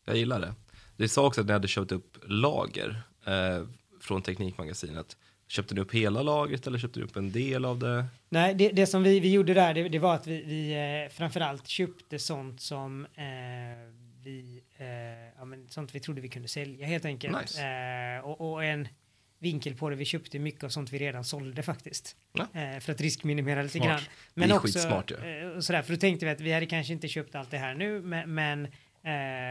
[0.04, 0.54] Jag gillar det.
[0.96, 3.66] Det sa också att ni hade köpt upp lager eh,
[4.02, 5.16] från Teknikmagasinet.
[5.48, 8.06] Köpte ni upp hela lagret eller köpte ni upp en del av det?
[8.28, 10.72] Nej, det, det som vi, vi gjorde där, det, det var att vi, vi
[11.04, 13.22] eh, framförallt köpte sånt som eh,
[14.24, 14.86] vi, eh,
[15.38, 17.40] ja, men sånt vi trodde vi kunde sälja helt enkelt.
[17.40, 17.62] Nice.
[17.62, 18.88] Eh, och, och en
[19.38, 22.16] vinkel på det, vi köpte mycket av sånt vi redan sålde faktiskt.
[22.32, 22.60] Ja.
[22.60, 23.88] Eh, för att riskminimera lite Smart.
[23.88, 24.00] grann.
[24.34, 25.26] Det är skitsmart, ja.
[25.26, 27.74] eh, sådär, för då tänkte vi att vi hade kanske inte köpt allt det här
[27.74, 28.68] nu, men, men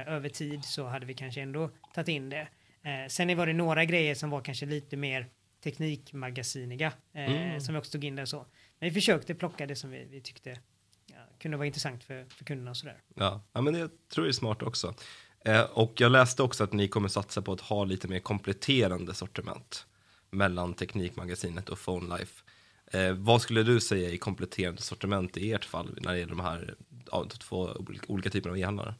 [0.07, 2.47] över tid så hade vi kanske ändå tagit in det.
[2.83, 5.29] Eh, sen var det några grejer som var kanske lite mer
[5.63, 7.61] teknikmagasiniga eh, Mm.
[7.61, 8.45] som vi också tog in där så.
[8.79, 10.59] Men vi försökte plocka det som vi, vi tyckte
[11.07, 12.97] ja, kunde vara intressant för, för kunderna och sådär.
[13.15, 14.95] Ja, ja men jag tror det är smart också.
[15.45, 19.13] Eh, och jag läste också att ni kommer satsa på att ha lite mer kompletterande
[19.13, 19.85] sortiment
[20.29, 22.43] mellan Teknikmagasinet och Phone Life.
[22.93, 26.39] Eh, vad skulle du säga i kompletterande sortiment i ert fall när det gäller de
[26.39, 26.75] här
[27.11, 28.95] ja, två olika, olika typerna av e-handlare?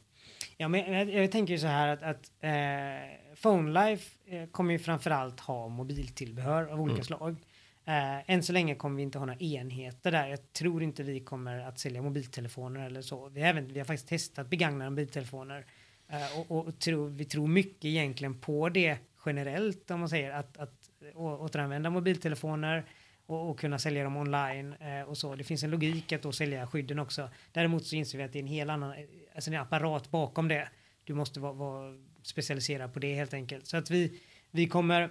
[0.56, 4.72] Ja, men jag, jag tänker ju så här att, att eh, Phone Life eh, kommer
[4.72, 7.04] ju framförallt ha mobiltillbehör av olika Mm.
[7.04, 7.36] slag.
[7.84, 10.26] Eh, än så länge kommer vi inte ha några enheter där.
[10.28, 13.28] Jag tror inte vi kommer att sälja mobiltelefoner eller så.
[13.28, 15.66] Vi har, även, vi har faktiskt testat begagnade mobiltelefoner
[16.08, 20.56] eh, och, och tror, vi tror mycket egentligen på det generellt om man säger att,
[20.56, 22.84] att å, återanvända mobiltelefoner
[23.32, 25.34] och, och kunna sälja dem online eh, och så.
[25.34, 27.30] Det finns en logik att då sälja skydden också.
[27.52, 30.48] Däremot så inser vi att det är en hel annan, eh, alltså en apparat bakom
[30.48, 30.68] det.
[31.04, 33.66] Du måste vara, vara specialiserad på det helt enkelt.
[33.66, 35.10] Så att vi, vi kommer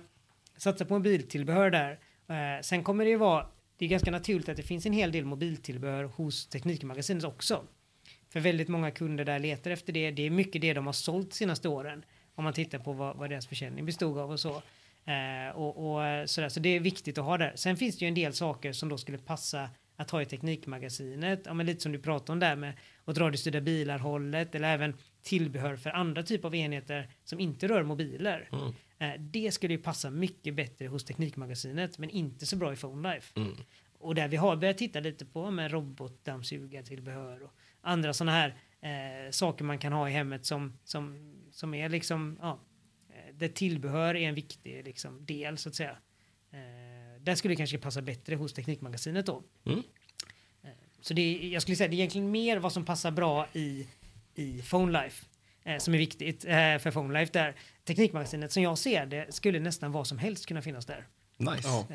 [0.57, 1.99] satsa på mobiltillbehör där.
[2.27, 3.45] Eh, sen kommer det ju vara,
[3.77, 7.63] det är ganska naturligt att det finns en hel del mobiltillbehör hos Teknikmagasinet också.
[8.29, 10.12] För väldigt många kunder där letar efter det.
[10.12, 12.05] Det är mycket det de har sålt senaste åren.
[12.36, 14.62] Om man tittar på vad, vad deras försäljning bestod av och så.
[15.05, 16.49] Eh, och, och sådär.
[16.49, 17.53] Så det är viktigt att ha där.
[17.55, 21.41] Sen finns det ju en del saker som då skulle passa att ha i Teknikmagasinet.
[21.45, 22.73] Ja, men lite som du pratade om där med
[23.05, 27.83] åt radiostyrda bilar hållet eller även tillbehör för andra typer av enheter som inte rör
[27.83, 28.49] mobiler.
[28.51, 28.73] Mm.
[28.99, 33.13] Eh, det skulle ju passa mycket bättre hos Teknikmagasinet men inte så bra i Phone
[33.13, 33.39] Life.
[33.39, 33.57] Mm.
[33.99, 39.31] Och där vi har börjat titta lite på med robotdammsugartillbehör och andra sådana här eh,
[39.31, 42.59] saker man kan ha i hemmet som, som, som är liksom, ja,
[43.41, 45.97] där tillbehör är en viktig liksom, del så att säga.
[46.51, 49.43] Eh, där skulle det kanske passa bättre hos Teknikmagasinet då.
[49.65, 49.80] Mm.
[50.63, 50.69] Eh,
[51.01, 53.88] så det är, jag skulle säga det är egentligen mer vad som passar bra i,
[54.36, 55.25] i Phone Life
[55.63, 57.56] eh, som är viktigt eh, för Phone Life där.
[57.84, 61.08] Teknikmagasinet som jag ser det skulle nästan vad som helst kunna finnas där.
[61.38, 61.67] Nice.
[61.67, 61.88] Ja.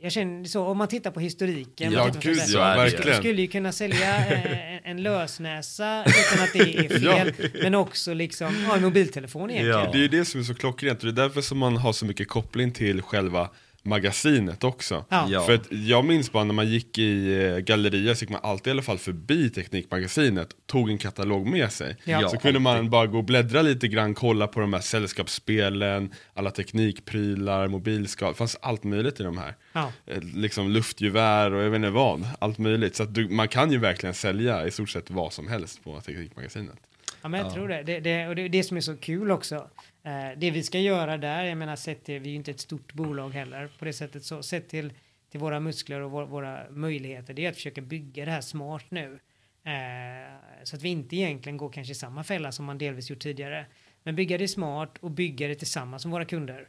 [0.00, 1.92] Jag känner så, om man tittar på historiken.
[1.92, 2.90] Ja, gud, ja, verkligen.
[3.00, 6.88] skulle- Du skulle ju kunna sälja eh, en, en lösnäsa utan att det är
[7.34, 9.78] fel, men också liksom ja, en mobiltelefon egentligen.
[9.80, 9.90] Ja.
[9.92, 11.92] Det är ju det som är så klockrent och det är därför som man har
[11.92, 13.50] så mycket koppling till själva
[13.88, 15.04] magasinet också.
[15.08, 15.42] Ja.
[15.46, 18.66] För att jag minns bara när man gick i eh, Galleria så gick man alltid
[18.66, 21.96] i alla fall förbi Teknikmagasinet, tog en katalog med sig.
[22.04, 22.28] Ja.
[22.28, 26.50] så kunde man bara gå och bläddra lite grann, kolla på de här sällskapsspelen, alla
[26.50, 29.54] teknikprylar, mobilskal, det fanns allt möjligt i de här.
[29.72, 29.92] Ja.
[30.06, 32.96] Eh, Liksom luftgevär och jag vet inte vad, allt möjligt.
[32.96, 36.00] Så att du, man kan ju verkligen sälja i stort sett vad som helst på
[36.00, 36.76] Teknikmagasinet.
[37.22, 37.82] Ja, men jag tror det.
[37.82, 39.70] det, det och det är det som är så kul också.
[40.02, 42.60] Eh, det vi ska göra där, jag menar sett till, vi är ju inte ett
[42.60, 44.92] stort bolag heller på det sättet, så sett till,
[45.30, 48.84] till våra muskler och vår, våra möjligheter, det är att försöka bygga det här smart
[48.88, 49.18] nu.
[49.64, 53.18] Eh, så att vi inte egentligen går kanske i samma fälla som man delvis gjort
[53.18, 53.66] tidigare.
[54.02, 56.68] Men bygga det smart och bygga det tillsammans med våra kunder.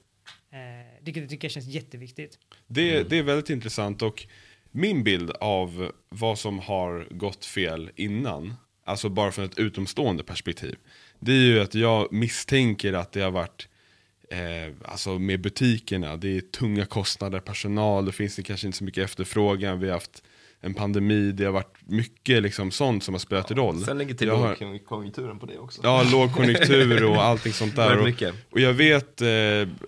[0.52, 2.40] Eh, jag tycker känns jätteviktigt.
[2.68, 4.28] Det, det är väldigt intressant och
[4.72, 8.56] min bild av vad som har gått fel innan,
[8.90, 10.76] alltså bara från ett utomstående perspektiv,
[11.20, 13.68] det är ju att jag misstänker att det har varit
[14.32, 18.84] eh, alltså med butikerna, det är tunga kostnader, personal, det finns det kanske inte så
[18.84, 20.24] mycket efterfrågan, vi har haft
[20.62, 23.84] en pandemi, det har varit mycket liksom sånt som har spelat roll.
[23.84, 25.82] Sen lägger till Jag har- lågkonjunkturen på det också.
[25.84, 27.98] Ja, lågkonjunktur och allting sånt där.
[28.00, 29.28] Och, och jag vet eh,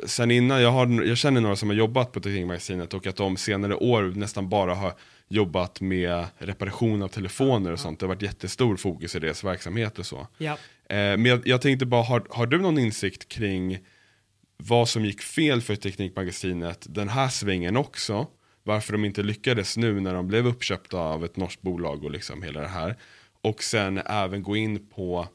[0.06, 3.38] sen innan, jag, har, jag känner några som har jobbat på Teknikmagasinet och att de
[3.38, 4.94] senare år nästan bara har
[5.32, 8.00] jobbat med reparation av telefoner och sånt.
[8.00, 10.28] Det har varit jättestor fokus i deras verksamhet och så.
[10.38, 10.52] Ja.
[10.90, 13.80] Eh, men jag, jag tänkte bara, har, har du någon insikt kring
[14.58, 18.28] vad som gick fel för Teknikmagasinet den här svängen också?
[18.64, 22.44] Varför de inte lyckades nu när de blev uppköpta av ett norskt bolag och liksom
[22.44, 22.98] hela det här.
[23.42, 25.28] Och sen även gå in på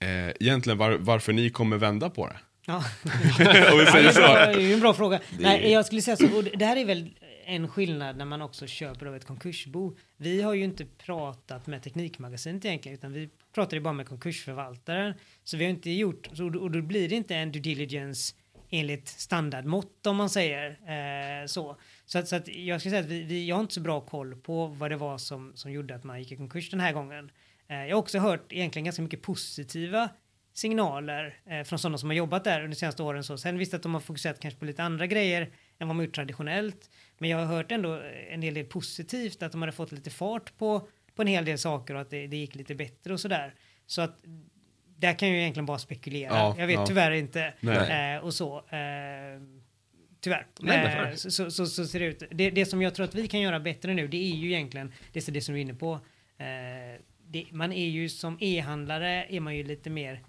[0.00, 2.36] eh, egentligen var, varför ni kommer vända på det.
[2.66, 2.84] Ja.
[3.38, 5.20] Det, är en bra fråga.
[5.38, 7.10] Nej, jag skulle säga så, och det här är väl
[7.46, 9.96] en skillnad när man också köper av ett konkursbo.
[10.16, 15.14] Vi har ju inte pratat med Teknikmagasinet egentligen, utan vi pratar ju bara med konkursförvaltaren.
[15.44, 18.34] Så vi har inte gjort, och då blir det inte en due diligence
[18.70, 21.76] enligt standardmått om man säger eh, så.
[22.04, 24.00] Så att, så att jag ska säga att vi, vi, jag har inte så bra
[24.00, 26.92] koll på vad det var som, som gjorde att man gick i konkurs den här
[26.92, 27.30] gången.
[27.68, 30.08] Eh, jag har också hört egentligen ganska mycket positiva
[30.52, 33.24] signaler eh, från sådana som har jobbat där under de senaste åren.
[33.24, 33.38] Så.
[33.38, 35.42] Sen visst att de har fokuserat kanske på lite andra grejer
[35.78, 36.90] än vad man gjort traditionellt.
[37.18, 40.58] Men jag har hört ändå en hel del positivt, att de hade fått lite fart
[40.58, 43.54] på, på en hel del saker och att det, det gick lite bättre och sådär.
[43.86, 44.24] Så att
[44.96, 46.34] där kan jag ju egentligen bara spekulera.
[46.34, 46.86] Ja, jag vet ja.
[46.86, 47.52] tyvärr inte.
[47.62, 48.56] Eh, och så.
[48.58, 49.40] Eh,
[50.20, 50.46] tyvärr.
[50.60, 52.22] Nej, Eh, så, så, så, så ser det ut.
[52.30, 54.92] Det, det som jag tror att vi kan göra bättre nu, det är ju egentligen
[55.12, 55.92] det, det som du är inne på.
[56.38, 60.22] Eh, det, man är ju som e-handlare är man ju lite mer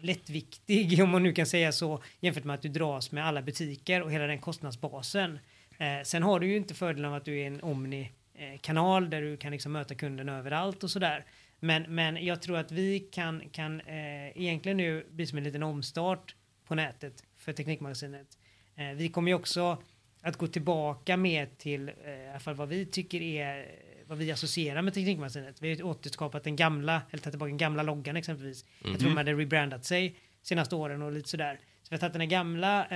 [0.00, 4.02] lättviktig, om man nu kan säga så, jämfört med att du dras med alla butiker
[4.02, 5.38] och hela den kostnadsbasen.
[5.84, 9.36] Eh, sen har du ju inte fördelen av att du är en omni-kanal där du
[9.36, 11.24] kan liksom möta kunden överallt och sådär.
[11.60, 15.62] Men, men jag tror att vi kan, kan eh, egentligen nu bli som en liten
[15.62, 18.38] omstart på nätet för Teknikmagasinet.
[18.76, 19.82] Eh, vi kommer ju också
[20.22, 23.66] att gå tillbaka mer till eh, i alla fall vad vi tycker är
[24.06, 25.62] vad vi associerar med Teknikmagasinet.
[25.62, 28.64] Vi har ju återskapat den gamla, eller tagit tillbaka den gamla loggan exempelvis.
[28.84, 31.60] Jag tror de hade rebrandat sig senaste åren och lite sådär.
[31.84, 32.86] Så vi har tagit den här gamla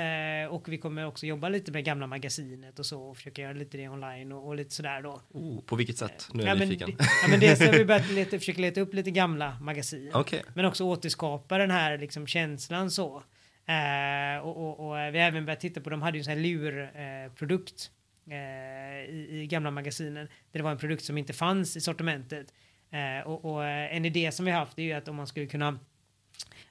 [0.43, 3.53] eh, och vi kommer också jobba lite med gamla magasinet och så och försöka göra
[3.53, 5.21] lite det online och, och lite sådär då.
[5.31, 6.29] Oh, på vilket sätt?
[6.33, 6.97] Nu är Ja jag men, nyfiken.
[6.99, 10.11] det- ja, men dels har vi börjat leta, försöka leta upp lite gamla magasin.
[10.15, 10.43] Okej.
[10.55, 13.23] Men också återskapa den här liksom, känslan så.
[13.67, 16.25] Eh, och, och, och eh, vi har även börjat titta på, de hade ju en
[16.25, 17.91] sån här lurprodukt
[18.31, 20.27] eh, eh, i, i gamla magasinen.
[20.53, 22.55] Där det var en produkt som inte fanns i sortimentet.
[22.91, 25.27] Eh, och, och eh, en idé som vi har haft är ju att om man
[25.27, 25.79] skulle kunna,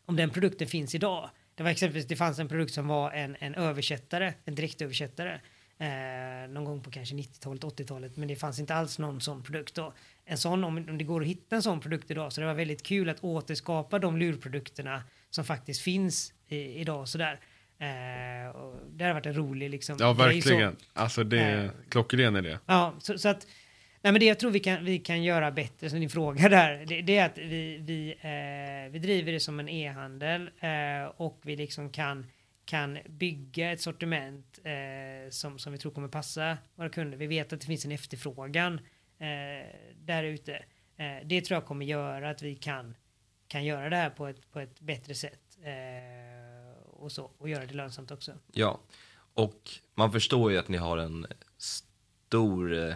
[0.06, 1.30] om den produkten finns idag.
[1.58, 5.40] Det var exempelvis, det fanns en produkt som var en, en översättare, en direktöversättare.
[5.80, 9.76] Eh, någon gång på kanske 90-talet, 80-talet, men det fanns inte alls någon sån produkt
[9.76, 9.94] då.
[10.26, 12.54] En sån, om, om det går att hitta en sån produkt idag, så det var
[12.54, 17.40] väldigt kul att återskapa de lurprodukterna som faktiskt finns i, idag sådär.
[17.80, 20.50] Eh, och det har varit en rolig liksom, Ja, grej så.
[20.50, 20.76] verkligen.
[20.94, 21.72] Alltså det är Eh.
[21.90, 22.60] klockren är det.
[22.66, 23.48] Ja, så, så att
[24.02, 26.86] Nej, men det jag tror vi kan, vi kan göra bättre, som din fråga där,
[26.86, 31.40] det, det är att vi, vi, eh, vi driver det som en e-handel eh, och
[31.42, 32.26] vi liksom kan,
[32.66, 37.18] kan bygga ett sortiment eh, som, som vi tror kommer passa våra kunder.
[37.18, 38.74] Vi vet att det finns en efterfrågan
[39.20, 40.54] eh, där ute.
[40.98, 42.96] Eh, det tror jag kommer göra att vi kan,
[43.48, 47.66] kan göra det här på ett, på ett bättre sätt eh, och, så, och göra
[47.66, 48.34] det lönsamt också.
[48.54, 48.80] Ja,
[49.34, 51.28] och man förstår ju att ni har en
[51.58, 52.96] stor eh,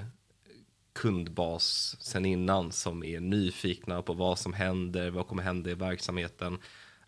[0.93, 6.57] kundbas sen innan som är nyfikna på vad som händer, vad kommer hända i verksamheten.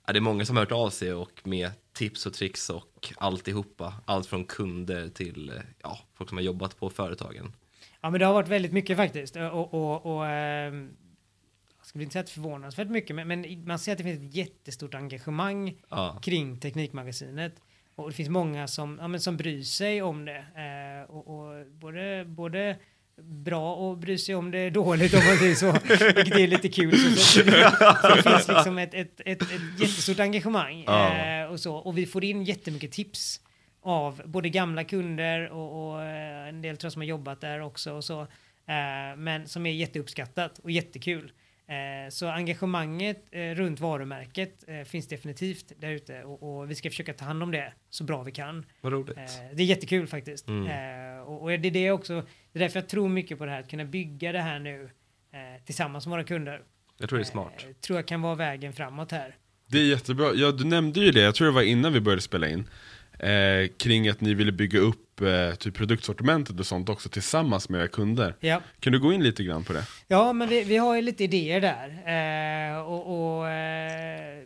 [0.08, 3.94] Det är många som har hört av sig och med tips och tricks och alltihopa.
[4.06, 7.54] Allt från kunder till eh, ja, folk som har jobbat på företagen.
[8.02, 9.36] Ja, men det har varit väldigt mycket faktiskt.
[9.36, 10.90] Och, och, och ehm,
[11.78, 14.36] jag skulle inte säga att förvånansvärt mycket, men, men man ser att det finns ett
[14.36, 17.62] jättestort engagemang Ja, kring Teknikmagasinet.
[17.96, 20.46] och det finns många som, ja, men som bryr sig om det.
[20.56, 22.78] Eh, och, och både, både
[23.22, 25.72] bra och bry sig om det dåligt om man säger så,
[26.16, 26.98] vilket är lite kul.
[26.98, 31.76] Så, så, det finns liksom ett, ett, ett, ett jättestort engagemang eh, och så.
[31.76, 33.42] Och vi får in jättemycket tips
[33.82, 37.60] av både gamla kunder och, och eh, en del tror jag som har jobbat där
[37.60, 38.22] också och så.
[38.22, 41.32] Eh, men som är jätteuppskattat och jättekul.
[41.68, 47.14] Eh, så engagemanget eh, runt varumärket eh, finns definitivt där ute och, vi ska försöka
[47.14, 48.66] ta hand om det så bra vi kan.
[48.82, 49.16] Vad roligt.
[49.54, 50.48] Det är jättekul faktiskt.
[50.48, 51.22] Mm.
[51.24, 52.14] Och, det är det också,
[52.52, 54.90] det är därför jag tror mycket på det här, att kunna bygga det här nu
[55.66, 56.64] tillsammans med våra kunder.
[56.98, 57.66] Jag tror det är smart.
[57.82, 59.36] Tror jag kan vara vägen framåt här.
[59.68, 60.32] Det är jättebra.
[60.34, 62.68] Ja, du nämnde ju det, jag tror det var innan vi började spela in.
[63.20, 67.80] Eh, kring att ni ville bygga upp eh, typ produktsortimentet och sånt också tillsammans med
[67.82, 68.36] era kunder.
[68.40, 69.86] Ja, Kan du gå in lite grann på det?
[70.08, 71.90] ja men vi, vi har ju lite idéer där.
[72.72, 74.44] Eh, och och eh,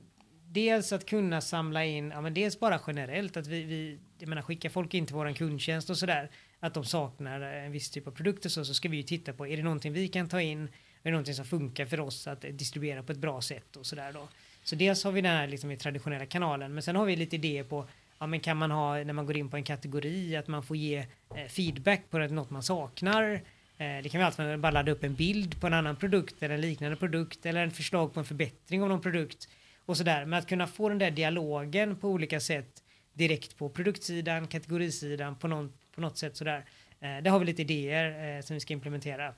[0.50, 4.42] dels att kunna samla in, ja men dels bara generellt att vi, vi jag menar
[4.42, 8.12] skicka folk in till våran kundtjänst och sådär, att de saknar en viss typ av
[8.12, 10.64] produkter så, så ska vi ju titta på, är det någonting vi kan ta in,
[10.64, 10.68] är
[11.04, 14.12] det någonting som funkar för oss att eh, distribuera på ett bra sätt och sådär
[14.14, 14.28] då.
[14.64, 17.36] Så dels har vi den här liksom i traditionella kanalen, men sen har vi lite
[17.36, 17.88] idéer på
[18.20, 20.78] Ja, men kan man ha när man går in på en kategori att man får
[20.78, 20.98] ge
[21.36, 23.34] eh, feedback på det, något man saknar.
[23.78, 25.96] Eh, det kan vara allt från att bara ladda upp en bild på en annan
[25.96, 29.48] produkt eller en liknande produkt eller en förslag på en förbättring av någon produkt
[29.86, 30.26] och sådär.
[30.26, 35.48] Men att kunna få den där dialogen på olika sätt direkt på produktsidan, kategorisidan på,
[35.48, 36.66] någon, på något sätt sådär.
[37.00, 39.34] Eh, det har vi lite idéer eh, som vi ska implementera eh,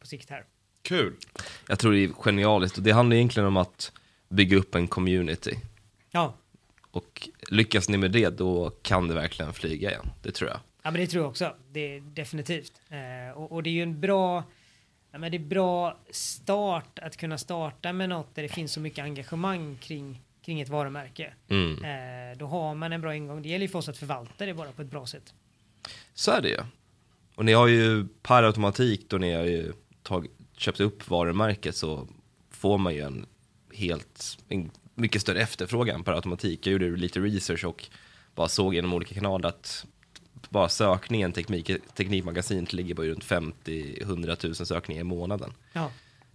[0.00, 0.44] på sikt här.
[0.82, 1.16] Kul!
[1.68, 3.92] Jag tror det är genialiskt och det handlar egentligen om att
[4.28, 5.56] bygga upp en community.
[6.10, 6.34] Ja,
[6.92, 10.10] Och lyckas ni med det, då kan det verkligen flyga igen.
[10.22, 10.60] Det tror jag.
[10.82, 11.56] Ja men det tror jag också.
[11.72, 12.72] Det är definitivt.
[12.88, 14.44] Eh, och, och det är ju en bra,
[15.10, 18.80] ja, men det är bra start att kunna starta med något där det finns så
[18.80, 21.34] mycket engagemang kring, kring ett varumärke.
[21.48, 21.84] Mm.
[21.84, 23.42] Eh, då har man en bra ingång.
[23.42, 25.34] Det gäller ju för oss att förvalta det bara på ett bra sätt.
[26.14, 26.58] Så är det ju.
[27.34, 29.72] Och ni har ju per automatik, då ni har ju
[30.02, 30.26] tag,
[30.56, 32.08] köpt upp varumärket så
[32.50, 33.26] får man ju en
[33.74, 34.70] helt, en
[35.02, 36.66] mycket större efterfrågan per automatik.
[36.66, 37.86] Jag gjorde lite research och
[38.34, 39.86] bara såg genom olika kanaler att
[40.48, 45.52] bara sökningen teknik, Teknikmagasinet ligger på runt 50-100 000 sökningar i månaden.
[45.72, 45.90] Ja,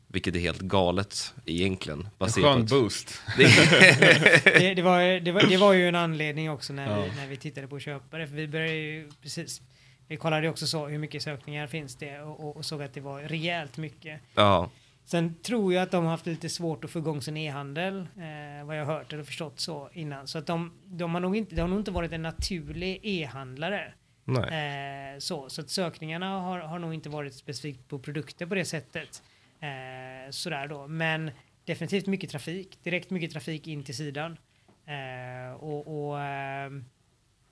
[0.07, 2.07] Vilket är helt galet egentligen.
[2.19, 3.21] En skön att- boost.
[3.37, 7.01] det, det, var, det, var, det var ju en anledning också när, Ja.
[7.03, 8.27] vi, när vi tittade på att köpa det.
[8.27, 9.61] För vi började ju precis.
[10.07, 13.01] Vi kollade också så hur mycket sökningar finns det och, och, och såg att det
[13.01, 14.21] var rejält mycket.
[14.35, 14.69] Ja,
[15.07, 18.65] Sen tror jag att de har haft lite svårt att få igång sin e-handel, eh,
[18.65, 20.27] vad jag har hört eller förstått så innan.
[20.27, 23.93] Så att de, de har nog inte, det har nog inte varit en naturlig e-handlare.
[24.27, 28.65] Eh, så, så att sökningarna har, har nog inte varit specifikt på produkter på det
[28.65, 29.23] sättet.
[29.59, 30.87] Eh, sådär då.
[30.87, 31.31] Men
[31.65, 34.37] definitivt mycket trafik, direkt mycket trafik in till sidan.
[34.85, 36.85] Eh, och och ehm,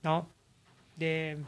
[0.01, 0.25] ja,
[0.95, 1.43] det,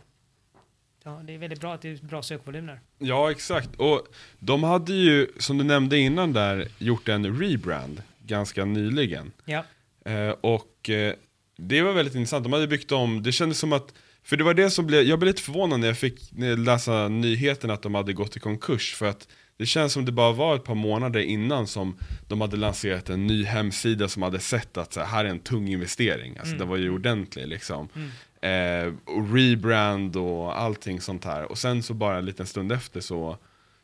[1.08, 2.80] ja, det är väldigt bra att det är bra sökvolym där.
[3.00, 3.70] Ja, exakt.
[3.76, 4.08] Och
[4.40, 9.32] de hade ju, som du nämnde innan där, gjort en rebrand ganska nyligen.
[9.46, 9.64] Ja,
[10.06, 11.14] Eh, och eh,
[11.58, 12.44] det var väldigt intressant.
[12.44, 13.94] De hade byggt om, det kändes som att,
[14.24, 17.70] för det var det som blev, jag blev lite förvånad när jag fick läsa nyheten
[17.72, 18.96] att de hade gått i konkurs.
[18.96, 19.28] För att
[19.58, 21.98] det känns som det bara var ett par månader innan som
[22.28, 25.40] de hade lanserat en ny hemsida som hade sett att så här, här är en
[25.40, 26.38] tung investering.
[26.38, 26.58] Alltså Mm.
[26.60, 27.90] det var ju ordentlig liksom.
[27.96, 28.10] Mm.
[28.42, 31.52] Eh, och rebrand och allting sånt här.
[31.52, 33.38] Och sen så bara en liten stund efter så,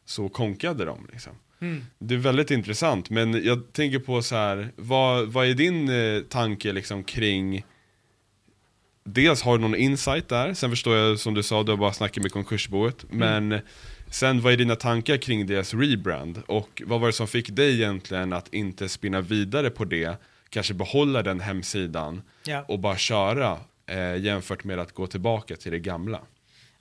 [0.05, 1.33] så konkade de liksom.
[1.59, 1.85] mm.
[1.99, 6.21] Det är väldigt intressant, men jag tänker på så här, vad, vad är din eh,
[6.21, 7.65] tanke liksom kring
[9.05, 11.93] Dels har du någon insight där, sen förstår jag som du sa, du har bara
[11.93, 13.59] snackat med konkursboet Men
[14.07, 16.41] sen vad är dina tankar kring deras rebrand?
[16.45, 20.73] Och vad var det som fick dig egentligen att inte spinna vidare på det Kanske
[20.73, 22.65] behålla den hemsidan ja.
[22.67, 23.59] och bara köra
[23.93, 26.21] eh, jämfört med att gå tillbaka till det gamla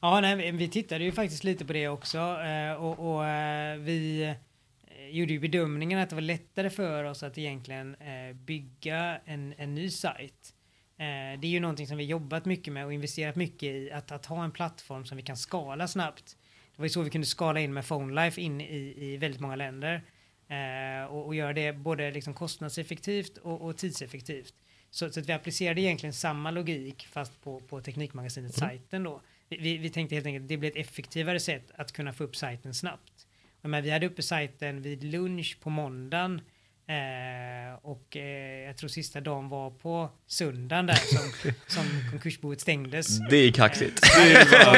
[0.00, 4.22] Ja, nej, vi- tittade ju faktiskt lite på det också eh, och, och eh, vi
[4.22, 9.54] eh, gjorde ju bedömningen att det var lättare för oss att egentligen eh, bygga en,
[9.58, 10.54] en ny sajt.
[10.98, 14.12] Eh, det är ju någonting som vi jobbat mycket med och investerat mycket i, att,
[14.12, 16.36] att ha en plattform som vi kan skala snabbt.
[16.76, 19.56] Det var ju så vi kunde skala in med PhoneLife in i, i väldigt många
[19.56, 20.02] länder
[20.48, 24.54] eh, och, och göra det både liksom kostnadseffektivt och, och tidseffektivt.
[24.94, 29.20] Så, så att vi applicerade egentligen samma logik fast på, på Teknikmagasinet-sajten då.
[29.48, 32.36] Vi- Vi, tänkte helt enkelt att det blir ett effektivare sätt att kunna få upp
[32.36, 33.26] sajten snabbt.
[33.62, 36.40] Men vi hade uppe sajten vid lunch på måndagen
[36.86, 43.18] eh, och eh, jag tror sista dagen var på söndagen där som, som konkursboet stängdes.
[43.30, 44.00] Det är kaxigt.
[44.52, 44.72] Ja,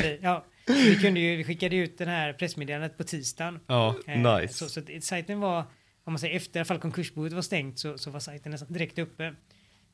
[0.00, 3.60] det- ja, vi, kunde ju, vi skickade ut den här pressmeddelandet på tisdagen.
[3.66, 4.54] Ja, Eh, Nice.
[4.54, 5.58] Så, så att sajten var,
[6.04, 8.72] om man säger efter i alla fall konkursboet var stängt så, så var sajten nästan
[8.72, 9.34] direkt uppe.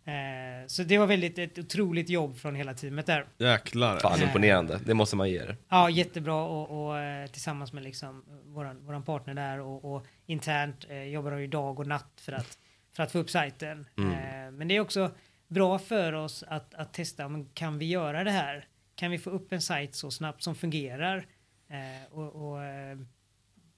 [0.09, 3.27] Eh, så det var väldigt ett otroligt jobb från hela teamet där.
[3.39, 3.99] Jäklar.
[3.99, 4.27] Fan Eh.
[4.27, 5.57] imponerande, det måste man ge er.
[5.69, 10.87] Ja, jättebra och, och eh, tillsammans med liksom våran, våran partner där och, och internt
[10.89, 12.59] eh, jobbar de ju dag och natt för att,
[12.97, 13.87] för att få upp sajten.
[13.99, 14.13] Mm.
[14.13, 15.11] Eh, men det är också
[15.49, 18.65] bra för oss att, att testa, men kan vi göra det här?
[18.95, 21.27] Kan vi få upp en sajt så snabbt som fungerar?
[21.71, 22.99] Eh, och och eh,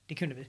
[0.06, 0.46] det kunde vi.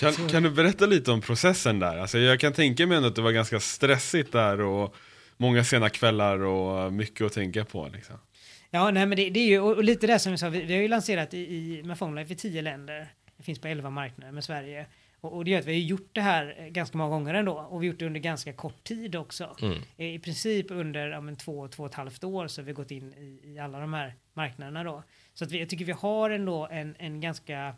[0.00, 1.98] Kan, kan du berätta lite om processen där?
[1.98, 4.94] Alltså jag kan tänka mig ändå att det var ganska stressigt där och
[5.36, 7.88] många sena kvällar och mycket att tänka på.
[7.88, 8.16] Liksom.
[8.70, 10.62] Ja, nej, men det, det är ju och, och lite det som vi sa, vi,
[10.62, 13.08] vi har ju lanserat i, i, med Phonelife i tio länder.
[13.36, 14.86] Det finns på elva marknader med Sverige.
[15.20, 17.52] Och, och det gör att vi har gjort det här eh, ganska många gånger ändå.
[17.52, 19.56] Och vi har gjort det under ganska kort tid också.
[19.62, 19.78] Mm.
[19.96, 22.72] Eh, I princip under ja, men, två, två och ett halvt år så har vi
[22.72, 25.02] gått in i, i alla de här marknaderna då.
[25.34, 27.74] Så att vi, jag tycker vi har ändå en, en ganska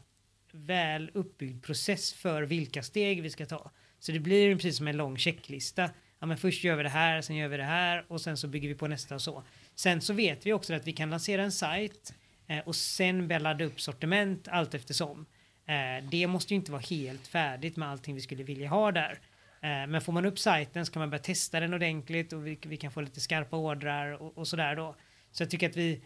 [0.53, 3.71] väl uppbyggd process för vilka steg vi ska ta.
[3.99, 5.91] Så det blir precis som en lång checklista.
[6.21, 8.49] Ja, men först gör vi det här, sen gör vi det här och sen så
[8.49, 9.43] bygger vi på nästa och så.
[9.75, 12.15] Sen så vet vi också att vi kan lansera en sajt
[12.47, 15.27] eh, och sen ladda upp sortiment allt eftersom.
[15.67, 19.19] Eh, det måste ju inte vara helt färdigt med allting vi skulle vilja ha där.
[19.61, 22.59] Eh, men får man upp sajten så kan man börja testa den ordentligt och vi,
[22.63, 24.97] vi kan få lite skarpa ordrar och, och sådär då.
[25.33, 26.03] Så jag tycker att vi,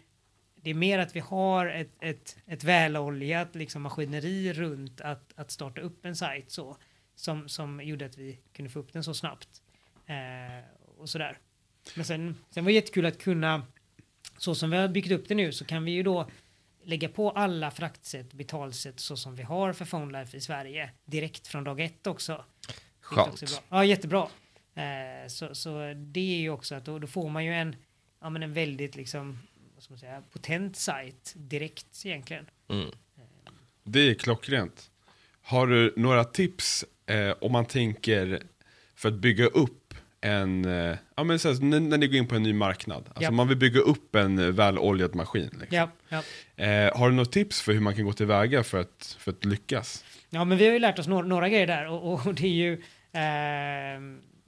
[0.55, 5.51] det är mer att vi har ett, ett, ett väloljat liksom, maskineri runt att, att
[5.51, 6.77] starta upp en sajt så.
[7.15, 9.60] Som, som gjorde att vi kunde få upp den så snabbt.
[10.11, 10.63] Eh,
[10.97, 11.37] och sådär.
[11.95, 13.63] Men sen, sen var det jättekul att kunna,
[14.37, 16.29] så som vi har byggt upp det nu så kan vi ju då
[16.83, 21.63] lägga på alla fraktsätt, betalsätt så som vi har för PhoneLife i Sverige direkt från
[21.63, 22.45] dag ett också.
[23.03, 23.39] Också Skönt.
[23.39, 23.77] bra.
[23.77, 24.27] Ja, jättebra.
[24.75, 27.75] Eh, så, så det är ju också att då, då får man ju en,
[28.21, 29.39] ja, men en väldigt liksom,
[29.75, 32.45] vad ska man säga, potent sajt direkt egentligen.
[32.69, 32.91] Mm.
[33.83, 34.91] Det är klockrent.
[35.41, 38.43] Har du några tips eh, om man tänker
[38.95, 39.80] för att bygga upp
[40.21, 43.23] en, eh, ja men så när, när ni går in på en ny marknad, alltså
[43.23, 43.31] Ja.
[43.31, 45.49] man vill bygga upp en eh, väloljad maskin.
[45.59, 45.67] Liksom.
[45.69, 46.63] Ja, ja.
[46.65, 49.45] Eh, har du något tips för hur man kan gå tillväga för att, för att
[49.45, 50.05] lyckas?
[50.29, 52.49] Ja, men vi har ju lärt oss några, några grejer där och, och det är
[52.49, 52.73] ju,
[53.11, 54.01] eh,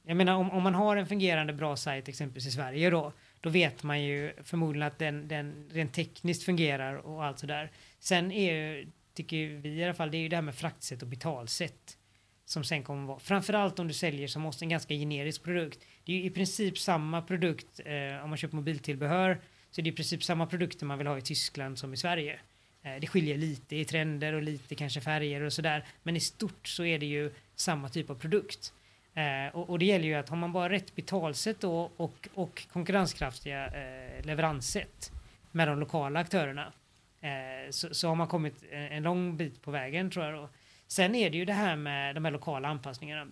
[0.05, 3.49] jag menar om, om man har en fungerande bra sajt exempelvis i Sverige då, då
[3.49, 7.71] vet man ju förmodligen att den, den rent tekniskt fungerar och allt sådär.
[7.99, 11.01] Sen är ju, tycker vi i alla fall, det är ju det här med fraktsätt
[11.01, 11.97] och betalsätt
[12.45, 15.79] som sen kommer vara, framförallt om du säljer som måste en ganska generisk produkt.
[16.05, 19.41] Det är ju i princip samma produkt eh, om man köper mobiltillbehör
[19.71, 22.39] så det är i princip samma produkter man vill ha i Tyskland som i Sverige.
[22.83, 25.85] Eh, Det skiljer lite i trender och lite kanske färger och sådär.
[26.03, 28.73] Men i stort så är det ju samma typ av produkt.
[29.13, 32.67] Eh, och, och det gäller ju att har man bara rätt betalsätt då och, och
[32.71, 35.11] konkurrenskraftiga eh, leveranssätt
[35.51, 36.73] med de lokala aktörerna
[37.21, 40.49] eh, så, så har man kommit en, en lång bit på vägen tror jag då.
[40.93, 43.27] Sen är det ju det här med de här lokala anpassningarna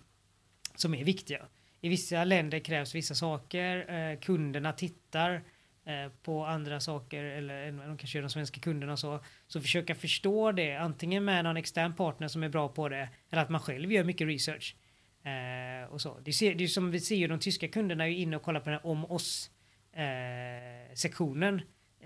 [0.74, 1.46] som är viktiga.
[1.80, 5.42] I vissa länder krävs vissa saker, eh, kunderna tittar
[5.84, 9.24] eh, på andra saker eller de kanske gör de svenska kunderna och så.
[9.46, 13.42] Så försöka förstå det antingen med någon extern partner som är bra på det eller
[13.42, 14.76] att man själv gör mycket research.
[15.24, 16.18] Eh, och så.
[16.24, 18.60] Det, ser, det är som vi ser ju de tyska kunderna är inne och kollar
[18.60, 19.50] på den här om oss
[19.92, 21.62] eh, sektionen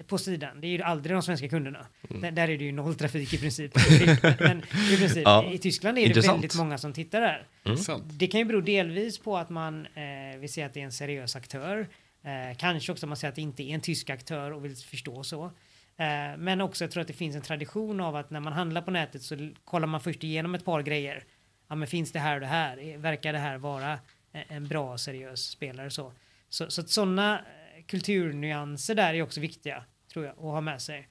[0.07, 0.61] på sidan.
[0.61, 1.87] Det är ju aldrig de svenska kunderna.
[2.09, 3.73] Där, där är det ju noll trafik i princip.
[4.41, 4.59] Men
[4.93, 5.45] i princip Ja.
[5.53, 6.35] i Tyskland är det Intressant.
[6.37, 7.47] väldigt många som tittar där.
[7.65, 7.79] Mm.
[8.07, 10.93] Det kan ju bero delvis på att man eh, vill se att det är en
[10.93, 11.87] seriös aktör.
[12.25, 14.77] Eh, kanske också att man säger att det inte är en tysk aktör och vill
[14.77, 15.45] förstå så.
[15.45, 18.83] Eh, men också jag tror att det finns en tradition av att när man handlar
[18.83, 21.25] på nätet så kollar man först igenom ett par grejer.
[21.69, 22.89] Ja, men finns det här och det här?
[22.89, 23.93] Eh, Verkar det här vara
[24.33, 26.13] eh, en bra seriös spelare så?
[26.49, 27.45] Så, så sådana eh,
[27.87, 31.09] kulturnyanser där är också viktiga tror jag att ha med sig.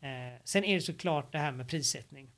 [0.00, 2.30] Eh, sen är det såklart det här med prissättning.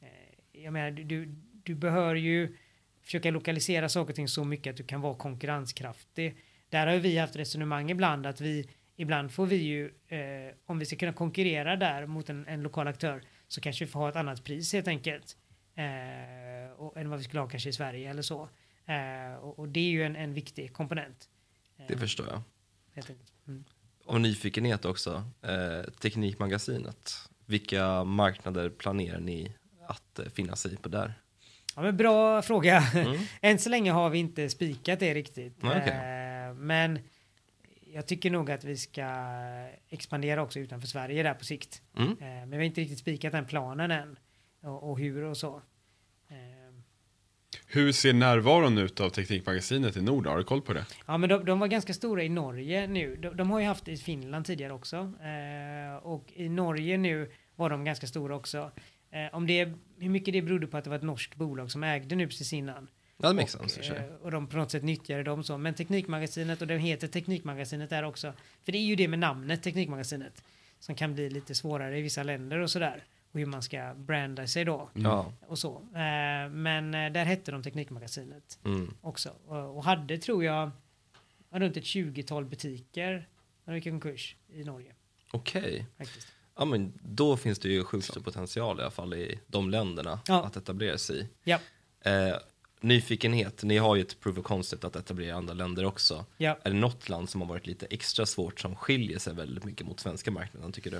[0.00, 2.56] Eh, jag menar, du, du, du behöver ju
[3.02, 6.36] försöka lokalisera saker och ting så mycket att du kan vara konkurrenskraftig.
[6.68, 10.78] Där har ju vi haft resonemang ibland att vi ibland får vi ju eh, om
[10.78, 14.08] vi ska kunna konkurrera där mot en, en lokal aktör så kanske vi får ha
[14.08, 15.36] ett annat pris helt enkelt
[15.74, 18.48] eh, och, än vad vi skulle ha kanske i Sverige eller så.
[18.86, 21.28] Eh, och, och det är ju en, en viktig komponent.
[21.78, 22.42] Eh, Det förstår jag
[23.00, 23.32] helt enkelt.
[23.48, 23.64] Mm.
[24.06, 27.14] Av nyfikenhet också, eh, Teknikmagasinet.
[27.46, 29.52] Vilka marknader planerar ni
[29.86, 31.14] att eh, finnas i på där?
[31.76, 32.78] Ja, men bra fråga.
[32.94, 33.18] Mm.
[33.40, 35.62] Än så länge har vi inte spikat det riktigt.
[35.62, 35.94] Nej, okej.
[35.94, 36.98] Eh, men
[37.92, 39.06] jag tycker nog att vi ska
[39.88, 41.82] expandera också utanför Sverige där på sikt.
[41.96, 42.10] Mm.
[42.10, 44.18] Eh, men vi har inte riktigt spikat den planen än.
[44.62, 45.62] Och, och hur och så.
[46.28, 46.59] Eh,
[47.66, 50.26] Hur ser närvaron ut av Teknikmagasinet i Nord?
[50.26, 50.86] Har du koll på det?
[51.06, 53.16] Ja, men de, de var ganska stora i Norge nu.
[53.16, 54.96] De, de har ju haft det i Finland tidigare också.
[54.96, 58.70] Eh, och i Norge nu var de ganska stora också.
[59.10, 61.84] Eh, om det, hur mycket det berodde på att det var ett norskt bolag som
[61.84, 62.88] ägde nu precis innan.
[63.22, 65.58] Ja, det makes och, sense eh, och de på något sätt nyttjade dem så.
[65.58, 68.32] Men Teknikmagasinet och den heter Teknikmagasinet där också.
[68.64, 70.44] För det är ju det med namnet Teknikmagasinet
[70.78, 73.04] som kan bli lite svårare i vissa länder och sådär.
[73.32, 75.32] Och hur man ska branda sig då Ja.
[75.46, 75.76] och så.
[75.76, 78.94] Eh, men eh, där hette de Teknikmagasinet Mm.
[79.00, 79.34] också.
[79.46, 80.70] Och, och hade, tror jag,
[81.50, 83.28] runt ett 20-tal butiker
[83.64, 84.94] när de gick i konkurs i Norge.
[85.32, 85.86] Okej.
[85.98, 86.28] Faktiskt.
[86.56, 90.20] Ja, men då finns det ju sjukt stor potential i alla fall i de länderna
[90.26, 90.44] Ja.
[90.44, 91.28] att etablera sig i.
[91.44, 91.58] Ja,
[92.04, 92.36] Eh,
[92.80, 96.24] nyfikenhet, ni har ju ett proof of concept att etablera i andra länder också.
[96.36, 96.58] ja.
[96.62, 99.86] Är det något land som har varit lite extra svårt som skiljer sig väldigt mycket
[99.86, 100.96] mot svenska marknaden tycker du?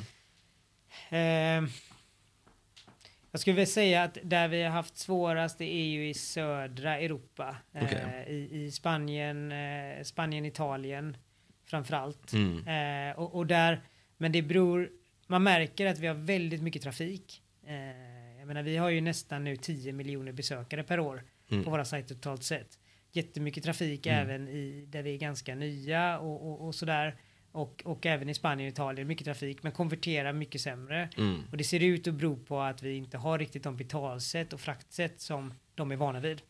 [1.16, 1.62] Eh,
[3.30, 6.98] jag skulle väl säga att där vi har haft svårast det är ju i södra
[6.98, 7.56] Europa.
[7.72, 8.24] Eh, Okej.
[8.28, 11.16] i, I Spanien, eh, Spanien, Italien
[11.66, 12.32] framförallt.
[12.32, 13.08] Mm.
[13.10, 13.80] Eh, och, och där,
[14.16, 14.90] men det beror,
[15.26, 17.42] man märker att vi har väldigt mycket trafik.
[17.66, 21.22] Eh, jag menar, vi har ju nästan nu 10 miljoner besökare per år
[21.52, 21.64] Mm.
[21.64, 22.78] på våra sajter totalt sett.
[23.12, 27.16] Jättemycket trafik även i där vi är ganska nya och, och, och sådär.
[27.52, 31.08] Och, och även i Spanien och Italien, mycket trafik, men konverterar mycket sämre.
[31.16, 31.42] Mm.
[31.50, 34.60] Och det ser ut att bero på att vi inte har riktigt de betalsätt och
[34.60, 36.42] fraktsätt som de är vana vid.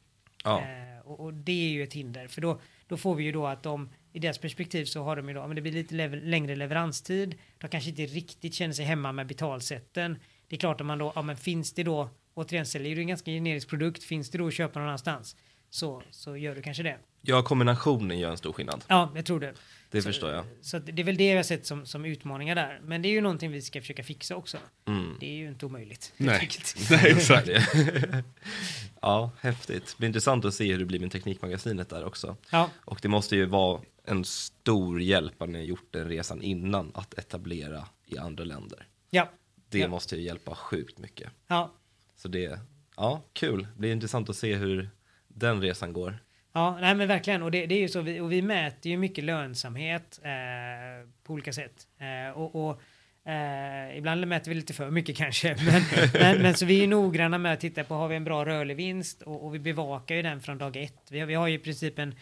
[0.45, 0.61] Ja.
[0.61, 3.47] Eh, och, och det är ju ett hinder, för då, då får vi ju då
[3.47, 6.21] att de, i deras perspektiv så har de ju då, men det blir lite lever,
[6.21, 7.35] längre leveranstid.
[7.59, 10.19] De kanske inte riktigt känner sig hemma med betalsätten.
[10.49, 13.09] Det är klart om man då, ja men finns det då, återigen säljer du en
[13.09, 15.37] ganska generisk produkt, finns det då att köpa någon annanstans?
[15.71, 16.99] Så, så gör du kanske det.
[17.21, 18.85] Ja, kombinationen gör en stor skillnad.
[18.89, 19.55] Ja, jag tror det.
[19.91, 20.45] Det så, förstår jag.
[20.61, 22.81] Så det är väl det jag har sett som, som utmaningar där.
[22.85, 24.59] Men det är ju någonting vi ska försöka fixa också.
[24.89, 25.17] Mm.
[25.21, 26.13] Det är ju inte omöjligt.
[26.17, 26.49] Nej.
[26.91, 27.49] Nej, exakt.
[29.01, 29.87] ja, häftigt.
[29.87, 32.37] Det blir intressant att se hur det blir med Teknikmagasinet där också.
[32.53, 36.43] Ja, Och det måste ju vara en stor hjälp att ni har gjort den resan
[36.43, 38.87] innan att etablera i andra länder.
[39.11, 39.31] ja,
[39.69, 39.89] Det Ja.
[39.89, 41.31] måste ju hjälpa sjukt mycket.
[41.47, 41.73] ja.
[42.17, 42.61] Så det,
[42.97, 43.63] ja, kul.
[43.75, 44.91] Det blir intressant att se hur
[45.29, 46.19] den resan går.
[46.53, 47.43] Ja, nej men verkligen.
[47.43, 51.33] Och det, det är ju så, vi, och vi mäter ju mycket lönsamhet eh, på
[51.33, 51.87] olika sätt.
[51.99, 52.83] Eh, och, och
[53.31, 55.57] eh, ibland mäter vi lite för mycket kanske.
[55.67, 55.83] Men,
[56.13, 58.77] men, men så vi är noggranna med att titta på, har vi en bra rörlig
[58.77, 59.23] vinst?
[59.23, 61.09] Och, och vi bevakar ju den från dag ett.
[61.11, 62.15] Vi har, vi har ju i princip en,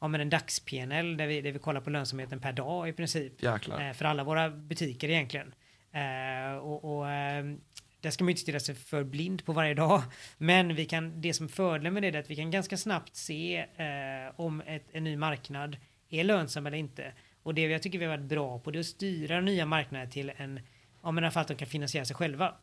[0.00, 3.42] ja, men en dags-PNL där vi, där vi kollar på lönsamheten per dag i princip.
[3.42, 3.88] Jäklar.
[3.88, 5.54] Eh, för alla våra butiker egentligen.
[5.92, 7.44] Eh, och, och eh,
[8.06, 10.02] där ska man ju inte stirra sig för blind på varje dag.
[10.38, 13.56] Men vi kan, det som fördelen med det är att vi kan ganska snabbt se
[13.58, 15.76] eh, om ett, en ny marknad
[16.10, 17.12] är lönsam eller inte.
[17.42, 20.06] Och det jag tycker vi har varit bra på det är att styra nya marknader
[20.06, 20.60] till en,
[21.02, 22.54] ja men i alla fall att de kan finansiera sig själva.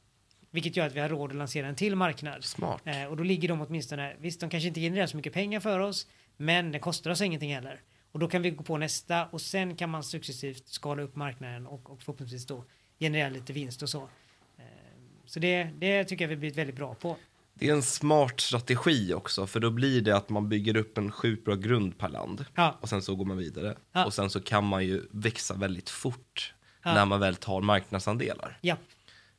[0.51, 2.43] Vilket gör att vi har råd att lansera en till marknad.
[2.43, 2.81] Smart.
[2.85, 5.79] Eh, och då ligger de åtminstone, visst de kanske inte genererar så mycket pengar för
[5.79, 7.81] oss, men det kostar oss ingenting heller.
[8.11, 11.67] Och då kan vi gå på nästa och sen kan man successivt skala upp marknaden
[11.67, 12.65] och, och förhoppningsvis då
[12.99, 14.09] generera lite vinst och så.
[15.34, 17.17] Så det, det tycker jag vi blivit väldigt bra på.
[17.53, 21.11] Det är en smart strategi också, för då blir det att man bygger upp en
[21.11, 22.45] sjukt bra grund per land.
[22.55, 23.75] Ja, Och sen så går man vidare.
[23.91, 24.05] Ja.
[24.05, 26.53] Och sen så kan man ju växa väldigt fort
[26.84, 26.93] Ja.
[26.93, 28.57] när man väl tar marknadsandelar.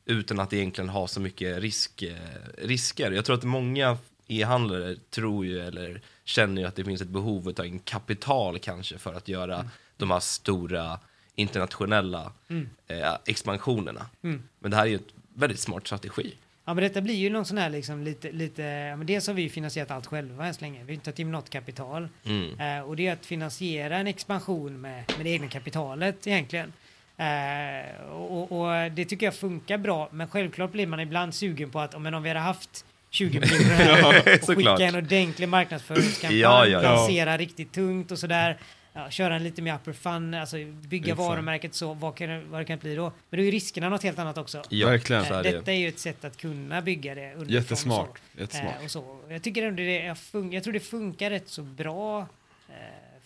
[0.05, 2.15] Utan att egentligen ha så mycket risk, eh,
[2.57, 3.11] risker.
[3.11, 7.53] Jag tror att många e-handlare tror ju eller känner ju att det finns ett behov
[7.59, 9.67] av in kapital kanske för att göra Mm.
[9.97, 10.99] de här stora
[11.35, 12.31] internationella
[12.87, 14.05] eh, expansionerna.
[14.23, 14.43] Mm.
[14.59, 16.35] Men det här är ju ett väldigt smart strategi.
[16.65, 19.33] Ja men detta blir ju någon sån här liksom lite, lite, ja, men dels har
[19.33, 20.79] vi ju finansierat allt själva än så länge.
[20.79, 22.07] Vi har inte tagit in något kapital.
[22.25, 22.59] Mm.
[22.59, 26.73] Eh, och det är att finansiera en expansion med, med det egna kapitalet egentligen.
[27.17, 31.79] Eh, och, och det tycker jag funkar bra, men självklart blir man ibland sugen på
[31.79, 36.39] att om, men om vi hade haft 20 miljoner här och skicka en ordentlig marknadsföringskampanj,
[36.39, 36.95] Ja, ja, ja.
[36.95, 38.57] lansera riktigt tungt och sådär.
[38.97, 41.17] Ja, köra en lite mer upper fun, alltså bygga Exakt.
[41.19, 43.11] varumärket så, vad kan, vad det kan bli då?
[43.29, 44.63] Men då är riskerna något helt annat också.
[44.69, 45.23] Ja, Verkligen.
[45.23, 45.41] det.
[45.51, 47.53] Detta är ju ett sätt att kunna bygga det underifrån.
[47.55, 48.21] Jättesmart.
[48.35, 48.41] så.
[48.41, 48.75] Jättesmart.
[48.79, 49.19] Eh, och så.
[49.29, 52.19] Jag tycker ändå det är, fun- jag tror det funkar rätt så bra
[52.69, 52.75] eh,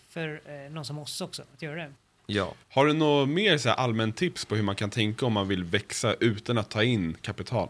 [0.08, 1.92] för någon som oss också att göra det.
[2.26, 2.54] Ja.
[2.68, 5.48] Har du något mer så här, allmänt tips på hur man kan tänka om man
[5.48, 7.68] vill växa utan att ta in kapital?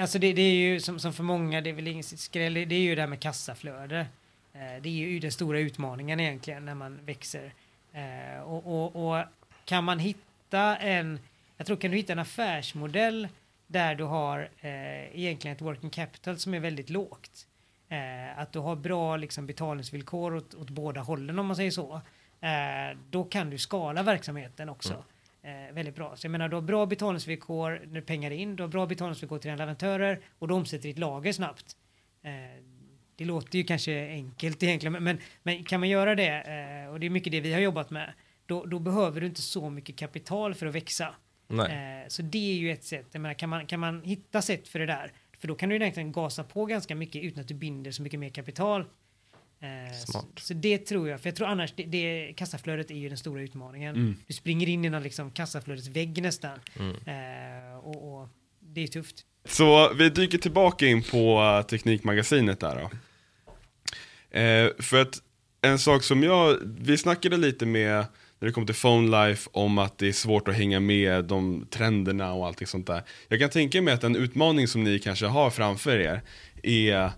[0.00, 2.60] Alltså det, det är ju som, som för många, det är väl ingen skräll, det
[2.60, 4.06] är ju det här med kassaflöde.
[4.58, 7.52] Eh, det är ju den stora utmaningen egentligen när man växer.
[7.92, 9.24] Eh, och, och, och
[9.64, 11.20] kan man hitta en,
[11.56, 13.28] jag tror kan du hitta en affärsmodell
[13.66, 17.44] där du har eh, egentligen ett working capital som är väldigt lågt.
[18.36, 22.00] Att du har bra liksom, betalningsvillkor åt, åt båda hållen om man säger så.
[23.10, 25.04] Då kan du skala verksamheten också.
[25.42, 26.16] Eh, väldigt bra.
[26.16, 29.38] Så jag menar, du har bra betalningsvillkor när pengar är in, du har bra betalningsvillkor
[29.38, 31.76] till dina leverantörer och du omsätter ditt lager snabbt.
[33.18, 36.92] Eh, det låter ju kanske enkelt egentligen, men, men, men kan man göra det, eh,
[36.92, 38.12] och det är mycket det vi har jobbat med,
[38.46, 41.14] då, då behöver du inte så mycket kapital för att växa.
[41.48, 42.02] Nej.
[42.02, 43.06] Eh, så det är ju ett sätt.
[43.12, 45.74] Jag menar, kan, man, kan man hitta sätt för det där, För då kan du
[45.74, 48.84] ju egentligen gasa på ganska mycket utan att du binder så mycket mer kapital.
[49.60, 49.94] Eh.
[50.06, 53.18] Så, så det tror jag, för jag tror annars det, det kassaflödet är ju den
[53.18, 53.96] stora utmaningen.
[53.96, 54.16] Mm.
[54.26, 56.58] Du springer in i någon liksom kassaflödets vägg nästan.
[56.78, 56.96] Mm.
[56.96, 58.28] Eh, och, och
[58.60, 59.24] det är tufft.
[59.44, 62.90] Så vi dyker tillbaka in på uh, Teknikmagasinet där då.
[64.30, 65.22] Eh, för att
[65.60, 68.04] en sak som jag, vi snackade lite med
[68.38, 71.66] när det kom till Phone Life om att det är svårt att hänga med de
[71.70, 73.02] trenderna och allting sånt där.
[73.28, 76.22] Jag kan tänka mig att en utmaning som ni kanske har framför er
[76.62, 77.10] är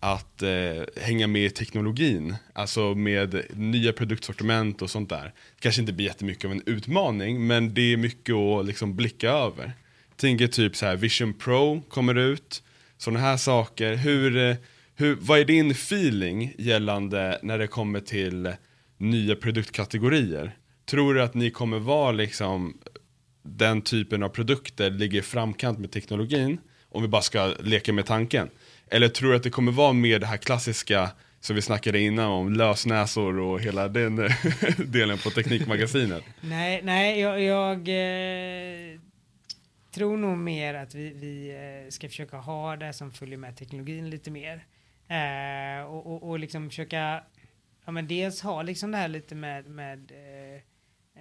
[0.00, 5.24] att eh, hänga med i teknologin, alltså med nya produktsortiment och sånt där.
[5.24, 9.30] Det kanske inte blir jättemycket av en utmaning, men det är mycket att liksom blicka
[9.30, 9.72] över.
[10.16, 12.62] Tänker typ så här, Vision Pro kommer ut,
[12.98, 13.94] sådana här saker.
[13.94, 14.56] Hur, eh,
[15.02, 18.54] hur, vad är din feeling gällande när det kommer till
[18.98, 20.56] nya produktkategorier?
[20.84, 22.78] Tror du att ni kommer vara liksom
[23.42, 26.58] den typen av produkter ligger i framkant med teknologin?
[26.88, 28.50] Om vi bara ska leka med tanken.
[28.88, 32.26] Eller tror du att det kommer vara mer det här klassiska som vi snackade innan
[32.26, 34.16] om lösnäsor och hela den
[34.78, 36.24] delen på Teknikmagasinet?
[36.40, 38.98] Nej, nej jag, jag eh,
[39.94, 44.10] tror nog mer att vi, vi eh, ska försöka ha det som följer med teknologin
[44.10, 44.64] lite mer.
[45.08, 47.22] Eh, och, och, och liksom försöka,
[47.84, 50.54] ja men dels ha liksom det här lite med, med eh,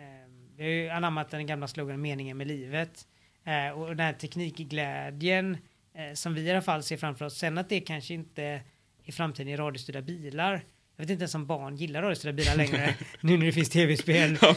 [0.01, 3.07] eh, vi har ju anammat den gamla sloganen meningen med livet.
[3.45, 5.57] Eh, och den här teknikglädjen
[5.93, 7.37] eh, som vi i alla fall ser framför oss.
[7.37, 8.61] Sen att det kanske inte
[9.03, 10.63] i framtiden är radiostyrda bilar.
[10.95, 14.37] Jag vet inte ens om barn gillar radiostyrda bilar längre nu när det finns tv-spel.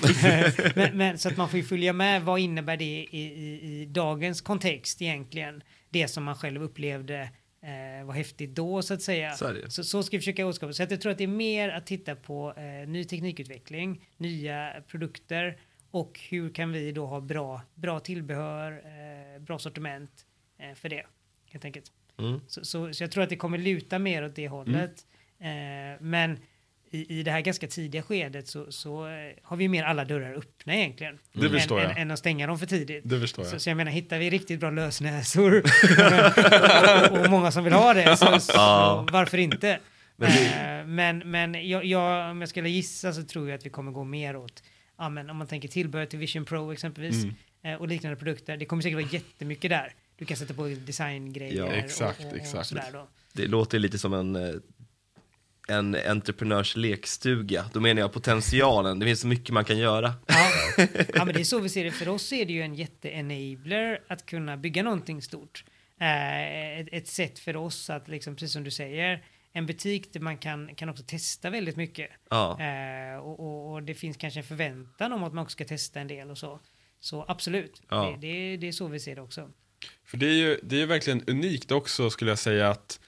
[0.74, 2.22] men, men, så att man får ju följa med.
[2.22, 5.62] Vad innebär det i, i, i dagens kontext egentligen?
[5.90, 7.30] Det som man själv upplevde
[7.64, 9.32] eh, var häftigt då så att säga.
[9.32, 9.54] Så.
[9.68, 10.72] Så, så ska vi försöka åskapa.
[10.72, 14.82] Så att jag tror att det är mer att titta på eh, ny teknikutveckling, nya
[14.88, 15.58] produkter
[15.90, 20.26] och hur kan vi då ha bra, bra tillbehör, eh, bra sortiment
[20.58, 21.06] eh, för det
[21.50, 21.92] helt enkelt.
[22.18, 22.40] Mm.
[22.46, 25.06] Så, så, så jag tror att det kommer luta mer åt det hållet.
[25.38, 26.38] Eh, men
[26.94, 30.34] i, i det här ganska tidiga skedet så, så eh, har vi mer alla dörrar
[30.34, 31.18] öppna egentligen.
[31.32, 31.90] Det förstår än, jag.
[31.92, 33.02] Än, än att stänga dem för tidigt.
[33.04, 33.60] Det förstår Så, jag.
[33.60, 35.62] så jag menar, hittar vi riktigt bra lösnäsor
[37.12, 38.52] och, och många som vill ha det, så, så
[39.12, 39.78] varför inte?
[40.16, 43.70] Men Eh, men men jag, jag, om jag skulle gissa så tror jag att vi
[43.70, 44.62] kommer gå mer åt,
[44.98, 47.34] ja, men om man tänker tillbehör till Vision Pro exempelvis, Mm.
[47.64, 48.56] eh, och liknande produkter.
[48.56, 49.94] Det kommer säkert vara jättemycket där.
[50.18, 52.66] Du kan sätta på designgrejer Ja, exakt, och, och, och exakt.
[52.66, 53.08] sådär då.
[53.32, 54.62] Det låter lite som en,
[55.68, 57.64] en entreprenörs lekstuga.
[57.72, 58.98] Då menar jag potentialen.
[58.98, 60.14] Det finns så mycket man kan göra.
[60.26, 60.50] Ja.
[61.14, 61.90] ja, men det är så vi ser det.
[61.90, 65.64] För oss är det ju en jätte-enabler att kunna bygga någonting stort.
[66.00, 70.20] Eh, ett, ett sätt för oss att, liksom, precis som du säger, en butik där
[70.20, 72.10] man kan, kan också testa väldigt mycket.
[72.30, 72.60] Ja.
[72.60, 76.00] Eh, och, och, och det finns kanske en förväntan om att man också ska testa
[76.00, 76.60] en del och så.
[77.00, 78.18] Så absolut, Ja.
[78.20, 79.50] det, det, det är så vi ser det också.
[80.04, 83.00] För det är ju det är verkligen unikt också skulle jag säga att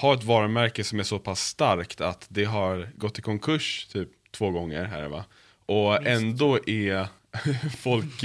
[0.00, 4.08] ha ett varumärke som är så pass starkt att det har gått i konkurs typ
[4.30, 5.24] två gånger här va.
[5.66, 7.06] Och ändå är
[7.78, 8.24] folk,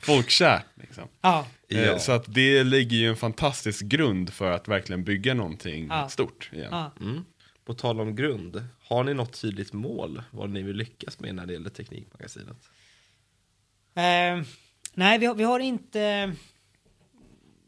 [0.00, 0.64] folkkärt.
[0.74, 1.04] Liksom.
[1.20, 1.98] Ja, Eh, Ja.
[1.98, 6.08] Så att det ligger ju en fantastisk grund för att verkligen bygga någonting Ja.
[6.08, 6.68] stort igen.
[6.70, 6.90] ja.
[7.00, 7.24] Mm.
[7.64, 11.46] På tal om grund, har ni något tydligt mål vad ni vill lyckas med när
[11.46, 12.68] det gäller Teknikmagasinet?
[13.94, 14.46] Eh,
[14.94, 16.32] nej, vi har, vi har inte...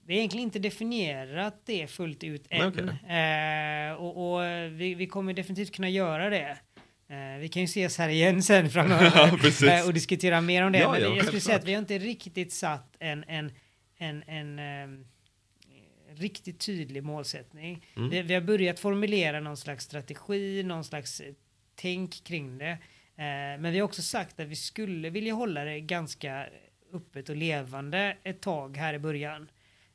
[0.09, 2.69] Vi har egentligen inte definierat det fullt ut än.
[2.69, 3.19] Okej.
[3.19, 4.43] Eh, och och
[4.81, 6.59] vi, vi kommer definitivt kunna göra det.
[7.09, 9.13] Eh, vi kan ju ses här igen sen framöver
[9.63, 10.79] Ja, eh, och diskutera mer om det.
[10.79, 13.53] Ja, Men ja, jag skulle säga att vi har inte riktigt satt en, en,
[13.99, 15.07] en, en ehm,
[16.11, 17.87] riktigt tydlig målsättning.
[17.97, 18.11] Mm.
[18.11, 21.33] Vi, vi har börjat formulera någon slags strategi, någon slags eh,
[21.75, 22.79] tänk kring det.
[23.17, 26.47] Eh, men vi har också sagt att vi skulle vilja hålla det ganska
[26.93, 29.49] öppet och levande ett tag här i början.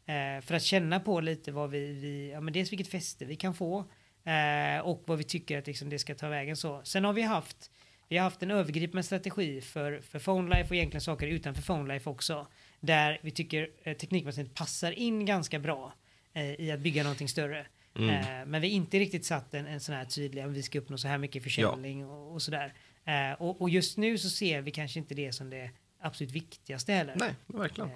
[0.05, 3.35] Eh, för att känna på lite vad vi, vi ja men dels vilket fäste vi
[3.35, 3.79] kan få
[4.23, 6.81] eh, och vad vi tycker att liksom det ska ta vägen så.
[6.83, 7.71] Sen har vi haft
[8.09, 11.93] vi har haft en övergripande strategi för, för Phone Life och egentligen saker utanför Phone
[11.93, 12.47] Life också.
[12.79, 15.93] Där vi tycker eh, Teknikmagasinet passar in ganska bra
[16.33, 17.65] eh, i att bygga någonting större.
[17.95, 18.09] Mm.
[18.09, 20.79] Eh, men vi har inte riktigt satt en, en sån här tydlig, om vi ska
[20.79, 22.73] uppnå så här mycket försäljning och, och sådär.
[23.05, 26.93] Eh, och, och just nu så ser vi kanske inte det som det absolut viktigaste
[26.93, 27.15] heller.
[27.19, 27.89] Nej, verkligen.
[27.89, 27.95] Eh,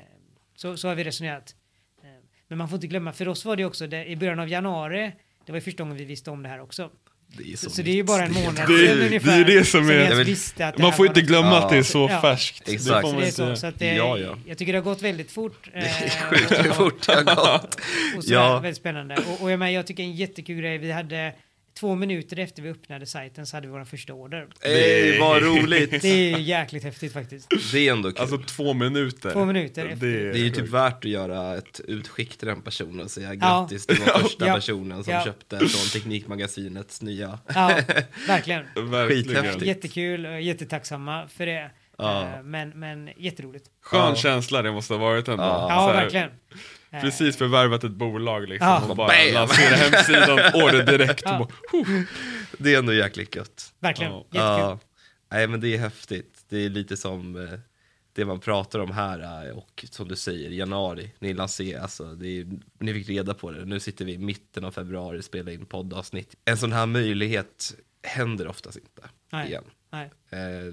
[0.56, 1.56] Så, så har vi resonerat.
[2.48, 5.12] Men man får inte glömma, för oss var det också det, i början av januari,
[5.46, 6.90] det var ju första gången vi visste om det här också.
[7.38, 9.04] Det är Så, så, så det är ju bara en månad Det är- sedan det
[9.04, 9.46] är ungefär.
[9.46, 11.48] det som vi är- ens Jag vill- visste att det Man får inte något- glömma
[11.48, 11.64] Ja.
[11.64, 12.22] att det är så Ja.
[12.22, 12.70] färskt.
[12.70, 13.08] Exakt.
[13.20, 14.38] Det Så så, så att det, Ja, ja.
[14.46, 15.70] jag tycker det har gått väldigt fort.
[15.74, 17.76] Det är eh, sjukt hur fort det har gått.
[18.18, 18.60] och sådär, Ja.
[18.60, 19.16] Väldigt spännande.
[19.18, 21.34] Och, och jag, menar, jag tycker en jättekul grej, vi hade
[21.80, 24.48] två minuter efter vi öppnade sajten så hade vi vår första order.
[24.62, 26.02] Ey, vad roligt!
[26.02, 27.48] Det är ju jäkligt häftigt faktiskt.
[27.72, 28.22] Det är ändå kul.
[28.22, 29.32] Alltså två minuter.
[29.32, 30.08] Två minuter efter.
[30.08, 33.12] Det är, det är ju typ värt att göra ett utskick till den personen och
[33.12, 34.54] säga grattis, du var första Ja.
[34.56, 35.24] personen som Ja.
[35.26, 37.40] köpte från Teknikmagasinets nya.
[37.56, 37.80] Ja,
[38.28, 38.64] verkligen.
[38.92, 39.24] verkligen.
[39.26, 39.66] Skithäftigt.
[39.66, 41.72] Jättekul och jättetacksamma för det.
[41.98, 42.24] Ja.
[42.24, 43.70] Eh, Men, men jätteroligt.
[43.82, 44.16] Skön Ja.
[44.16, 45.44] känsla det måste ha varit ändå.
[45.44, 45.68] Ja.
[45.70, 46.30] Ja, verkligen.
[46.92, 48.68] Eh, Precis förvärvat ett bolag liksom.
[48.68, 48.86] Ja.
[48.90, 49.34] Och bara Bam!
[49.34, 51.22] lansera hemsidan, order direkt.
[51.26, 51.38] Ja.
[51.72, 52.04] Bara,
[52.58, 53.74] Det är ändå jäkligt gött.
[53.80, 54.12] Verkligen.
[54.12, 54.18] Ja.
[54.20, 54.40] Jättekul.
[54.40, 54.80] Ja.
[55.32, 56.46] Nej men det är häftigt.
[56.50, 57.60] Det är lite som eh,
[58.14, 62.48] det man pratar om här och som du säger, januari, ni lanserar, alltså det är,
[62.80, 63.66] ni fick reda på det.
[63.66, 66.36] Nu sitter vi i mitten av februari och spelar in poddavsnitt.
[66.46, 67.74] En sån här möjlighet
[68.04, 69.48] händer oftast inte Nej.
[69.48, 69.64] igen.
[69.92, 70.10] Nej.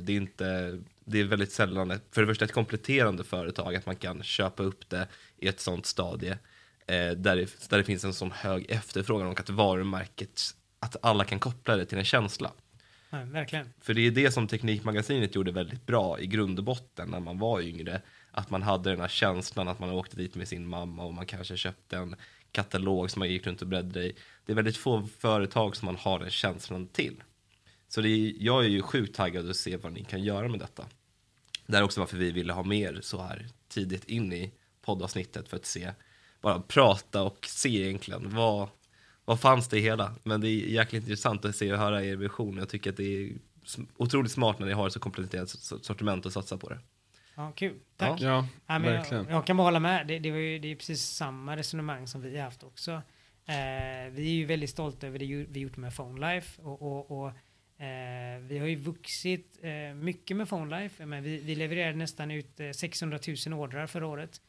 [0.00, 3.86] Det är inte, det är väldigt sällan, ett, för det första ett kompletterande företag, att
[3.86, 6.38] man kan köpa upp det i ett sånt stadie.
[6.86, 10.40] Eh, där, det, där det finns en sån hög efterfrågan och att varumärket,
[10.78, 12.52] att alla kan koppla det till en känsla.
[13.10, 13.72] Nej, verkligen.
[13.80, 17.38] För det är det som Teknikmagasinet gjorde väldigt bra i grund och botten när man
[17.38, 18.02] var yngre.
[18.30, 21.26] Att man hade den här känslan att man åkte dit med sin mamma och man
[21.26, 22.16] kanske köpte en
[22.52, 24.16] katalog som man gick runt och bläddrade i.
[24.46, 27.22] Det är väldigt få företag som man har den känslan till.
[27.94, 30.60] Så det är, jag är ju sjukt taggad att se vad ni kan göra med
[30.60, 30.86] detta.
[31.66, 35.56] Det är också varför vi ville ha mer så här tidigt in i poddavsnittet för
[35.56, 35.90] att se,
[36.40, 38.68] bara prata och se egentligen vad,
[39.24, 40.14] vad fanns det i hela.
[40.22, 42.56] Men det är jäkligt intressant att se och höra er vision.
[42.56, 43.32] Jag tycker att det är
[43.96, 45.48] otroligt smart när ni har ett så kompletterat
[45.82, 46.78] sortiment och satsa på det.
[47.34, 47.78] Ja, kul.
[47.96, 48.20] Tack.
[48.20, 49.24] ja, Ja, men verkligen.
[49.24, 50.06] jag, jag kan bara hålla med.
[50.06, 52.92] Det, det, var ju, det är precis samma resonemang som vi har haft också.
[53.46, 57.32] Eh, vi är ju väldigt stolta över det vi gjort med PhoneLife och, och, och
[57.84, 61.06] eh, vi har ju vuxit eh, mycket med PhoneLife.
[61.06, 64.40] Men vi, vi levererade nästan ut eh, 600 000 ordrar förra året.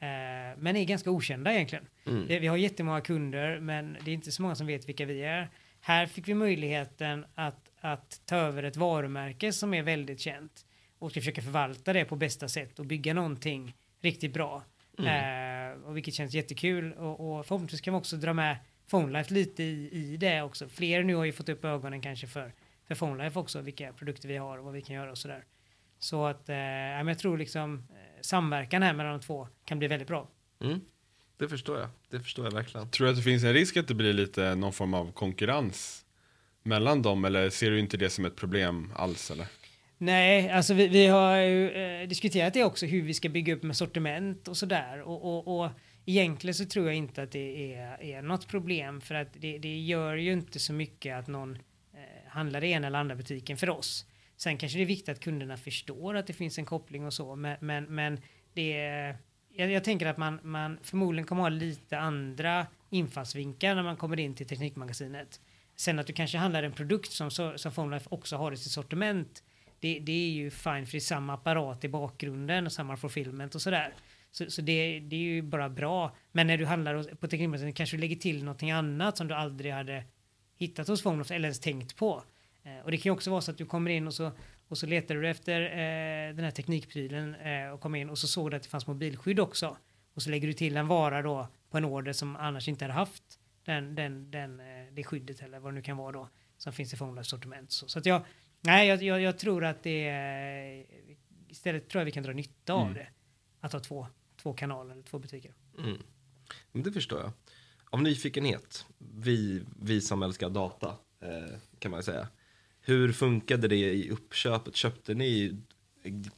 [0.00, 1.86] Eh, men är ganska okända egentligen.
[2.06, 2.26] Mm.
[2.28, 5.22] Det, vi har jättemånga kunder men det är inte så många som vet vilka vi
[5.22, 5.50] är.
[5.80, 10.66] Här fick vi möjligheten att, att ta över ett varumärke som är väldigt känt
[10.98, 14.62] och ska försöka förvalta det på bästa sätt och bygga någonting riktigt bra.
[14.98, 18.56] Eh, och vilket känns jättekul och, och förhoppningsvis kan vi också dra med
[18.90, 20.68] PhoneLife lite i, i det också.
[20.68, 22.52] Fler nu har ju fått upp ögonen kanske för,
[22.88, 25.44] för PhoneLife också, vilka produkter vi har och vad vi kan göra och sådär.
[25.98, 29.78] Så att eh, ja, men jag tror liksom eh, samverkan här mellan de två kan
[29.78, 30.28] bli väldigt bra.
[30.60, 30.80] Mm.
[31.36, 31.88] Det förstår jag.
[32.10, 32.90] Det förstår jag verkligen.
[32.90, 36.04] Tror du att det finns en risk att det blir lite någon form av konkurrens
[36.62, 39.46] mellan dem eller ser du inte det som ett problem alls eller?
[39.98, 43.62] Nej, alltså vi, vi har ju eh, diskuterat det också, hur vi ska bygga upp
[43.62, 45.02] med sortiment och sådär.
[45.02, 45.70] Och, och, och
[46.06, 49.78] egentligen så tror jag inte att det är, är något problem för att det, det
[49.78, 51.58] gör ju inte så mycket att någon
[52.34, 54.06] handlar i ena eller andra butiken för oss.
[54.36, 57.36] Sen kanske det är viktigt att kunderna förstår att det finns en koppling och så,
[57.36, 58.20] men, men, men
[58.54, 59.16] det är,
[59.54, 64.20] jag, jag tänker att man, man förmodligen kommer ha lite andra infallsvinklar när man kommer
[64.20, 65.40] in till Teknikmagasinet.
[65.76, 69.42] Sen att du kanske handlar en produkt som, som PhoneLife också har i sitt sortiment
[69.84, 73.54] det, det är ju fine för det är samma apparat i bakgrunden och samma fulfillment
[73.54, 73.94] och sådär.
[74.30, 76.16] Så, så det, det är ju bara bra.
[76.32, 79.72] Men när du handlar på Teknikmagasinet kanske du lägger till någonting annat som du aldrig
[79.72, 80.04] hade
[80.56, 82.22] hittat hos PhoneLife eller ens tänkt på.
[82.62, 84.32] Eh, och det kan ju också vara så att du kommer in och så,
[84.68, 88.26] och så letar du efter eh, den här teknikprylen eh, och kommer in och så
[88.28, 89.76] såg du att det fanns mobilskydd också.
[90.14, 92.94] Och så lägger du till en vara då på en order som annars inte hade
[92.94, 93.22] haft
[93.64, 96.94] den, den, den, eh, det skyddet eller vad det nu kan vara då som finns
[96.94, 97.72] i PhoneLife sortiment.
[97.72, 98.22] Så, så att jag,
[98.60, 100.84] nej, jag, jag, jag tror att det är,
[101.48, 102.94] istället tror jag vi kan dra nytta av Mm.
[102.94, 103.08] det.
[103.60, 104.06] Att ha två,
[104.42, 105.54] två kanaler eller två butiker.
[105.78, 106.02] Mm.
[106.72, 107.32] Men det förstår jag.
[107.94, 108.86] Av nyfikenhet,
[109.16, 110.86] vi, vi som älskar data,
[111.22, 112.28] eh, kan man säga.
[112.80, 114.76] Hur funkade det i uppköpet?
[114.76, 115.56] Köpte ni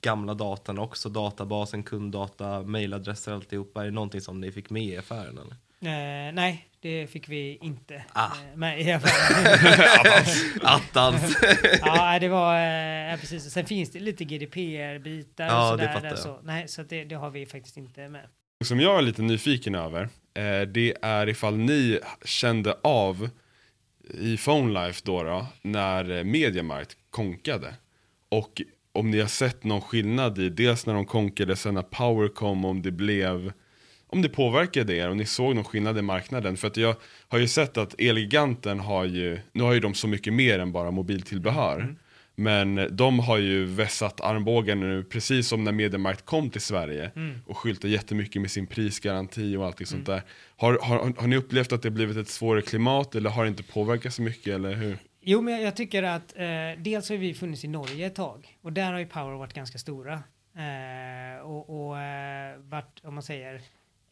[0.00, 1.09] gamla datan också?
[1.09, 3.80] Databasen, kunddata, mailadresser, alltihopa?
[3.80, 5.38] Är det någonting som ni fick med i affären?
[5.38, 5.57] Eller?
[6.28, 8.24] Eh, nej, det fick vi inte Ah.
[8.26, 10.24] eh, med i affären.
[10.62, 11.36] Attans!
[11.80, 12.54] ja, det var
[13.12, 13.50] eh, precis.
[13.52, 15.92] Sen finns det lite GDPR-bitar Ja, och det sådär.
[15.94, 18.28] fattar där, så, nej, så det, det har vi faktiskt inte med.
[18.64, 23.28] Som jag är lite nyfiken över, eh, det är ifall ni kände av
[24.11, 27.74] i PhoneLife då, då när eh, Mediamarkt konkade.
[28.28, 32.28] Och om ni har sett någon skillnad i, dels när de konkade, sen när Power
[32.28, 33.52] kom, om det blev
[34.07, 36.57] om det påverkade er, om ni såg någon skillnad i marknaden.
[36.57, 36.96] För att jag
[37.28, 40.72] har ju sett att Elgiganten har ju, nu har ju de så mycket mer än
[40.72, 41.80] bara mobiltillbehör.
[41.80, 41.96] Mm.
[42.39, 47.11] Men de har ju vässat armbågen nu, precis som när Mediamarkt kom till Sverige.
[47.47, 50.22] Och skyltar jättemycket med sin prisgaranti och allt sånt där.
[50.57, 53.62] Har, har, har ni upplevt att det blivit ett svårare klimat eller har det inte
[53.62, 54.99] påverkat så mycket eller hur?
[55.20, 56.47] Jo, men jag, jag tycker att eh,
[56.78, 59.78] dels har vi funnits i Norge ett tag och där har ju Power varit ganska
[59.78, 60.22] stora.
[60.57, 63.61] Eh, och och eh, varit, om man säger,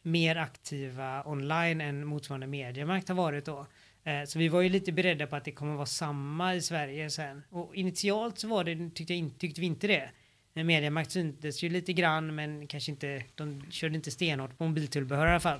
[0.01, 3.67] mer aktiva online än motsvarande mediemarkt har varit då.
[4.05, 7.09] Eh, så vi var ju lite beredda på att det kommer vara samma i Sverige
[7.09, 7.43] sen.
[7.49, 10.09] Och initialt så var det, tyckte, jag tyckte vi inte det.
[10.63, 15.29] Mediamakt syntes ju lite grann men kanske inte, de körde inte stenhårt på mobiltillbehör i
[15.29, 15.59] alla fall.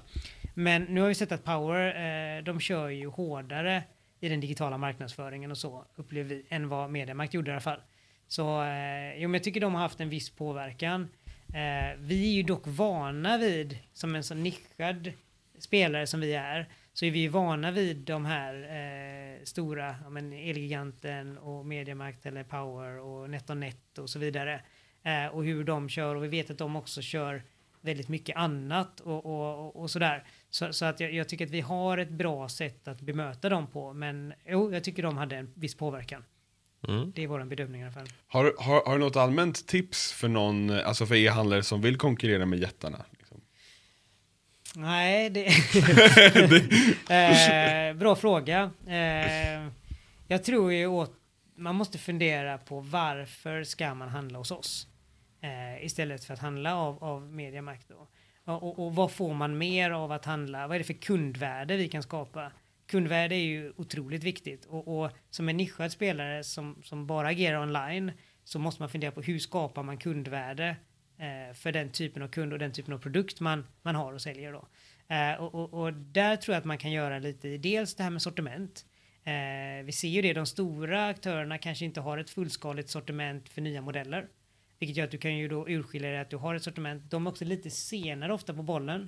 [0.53, 3.83] Men nu har vi sett att Power, eh, de kör ju hårdare
[4.19, 7.79] i den digitala marknadsföringen och så upplever vi än vad Mediamakt gjorde i alla fall.
[8.27, 11.09] Så eh, jo, men jag tycker de har haft en viss påverkan.
[11.47, 15.11] Eh, vi är ju dock vana vid, som en så nischad
[15.59, 20.33] spelare som vi är, så är vi vana vid de här eh, stora, ja, men
[20.33, 24.61] Elgiganten och Mediamarkt eller Power och NetOnNet och så vidare.
[25.03, 27.43] Eh, och hur de kör och vi vet att de också kör
[27.81, 30.23] väldigt mycket annat och, och, och sådär.
[30.49, 33.67] Så, så att jag, jag, tycker att vi har ett bra sätt att bemöta dem
[33.67, 33.93] på.
[33.93, 36.23] Men jo, jag tycker de hade en viss påverkan.
[36.87, 37.11] Mm.
[37.15, 38.07] Det är vår bedömning i alla fall.
[38.27, 42.45] Har, har, har du något allmänt tips för någon, alltså för e-handlare som vill konkurrera
[42.45, 43.05] med jättarna?
[44.75, 45.47] Nej, det...
[47.09, 48.71] eh, bra fråga.
[48.87, 49.67] Eh,
[50.27, 51.13] jag tror ju åt,
[51.55, 54.87] man måste fundera på varför ska man handla hos oss?
[55.41, 58.07] Eh, istället för att handla av, av Mediamarkt då.
[58.53, 60.67] Och, och, vad får man mer av att handla?
[60.67, 62.51] Vad är det för kundvärde vi kan skapa?
[62.87, 67.61] Kundvärde är ju otroligt viktigt och, och som en nischad spelare som, som bara agerar
[67.61, 68.11] online
[68.43, 70.75] så måste man fundera på hur skapar man kundvärde
[71.17, 74.21] Eh, för den typen av kund och den typen av produkt man, man har och
[74.21, 74.67] säljer då.
[75.15, 78.09] Eh, och, och, och, där tror jag att man kan göra lite, dels det här
[78.09, 78.85] med sortiment.
[79.23, 83.61] Eh, vi ser ju det, de stora aktörerna kanske inte har ett fullskaligt sortiment för
[83.61, 84.27] nya modeller.
[84.79, 87.11] Vilket gör att du kan ju då urskilja dig att du har ett sortiment.
[87.11, 89.01] De är också lite senare ofta på bollen.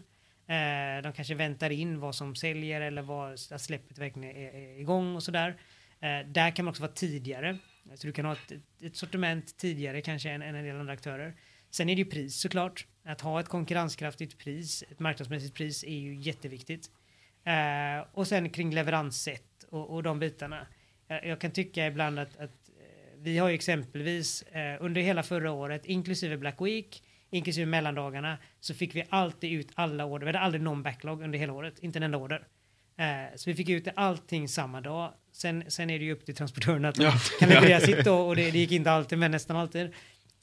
[0.48, 5.16] Eh, de kanske väntar in vad som säljer eller vad släppet verkligen är, är igång
[5.16, 5.58] och sådär.
[6.00, 7.58] Eh, där kan man också vara tidigare.
[7.96, 8.52] Så du kan ha ett,
[8.82, 11.36] ett sortiment tidigare kanske än, än en del andra aktörer.
[11.78, 12.86] Sen är det ju pris såklart.
[13.06, 16.90] Att ha ett konkurrenskraftigt pris, ett marknadsmässigt pris är ju jätteviktigt.
[17.44, 20.68] Eh, och sen kring leveranssätt och, och de bitarna.
[21.08, 22.70] Jag, jag kan tycka ibland att, att
[23.18, 28.74] vi har ju exempelvis eh, under hela förra året, inklusive Black Week, inklusive mellandagarna, så
[28.74, 30.26] fick vi alltid ut alla order.
[30.26, 32.48] Vi hade aldrig någon backlog under hela året, inte en enda order.
[32.98, 35.14] Eh, så vi fick ut allting samma dag.
[35.32, 37.14] Sen, sen är det ju upp till transportörerna att ja.
[37.40, 39.94] kan leverera sitt då och det, det, gick inte alltid, men nästan alltid.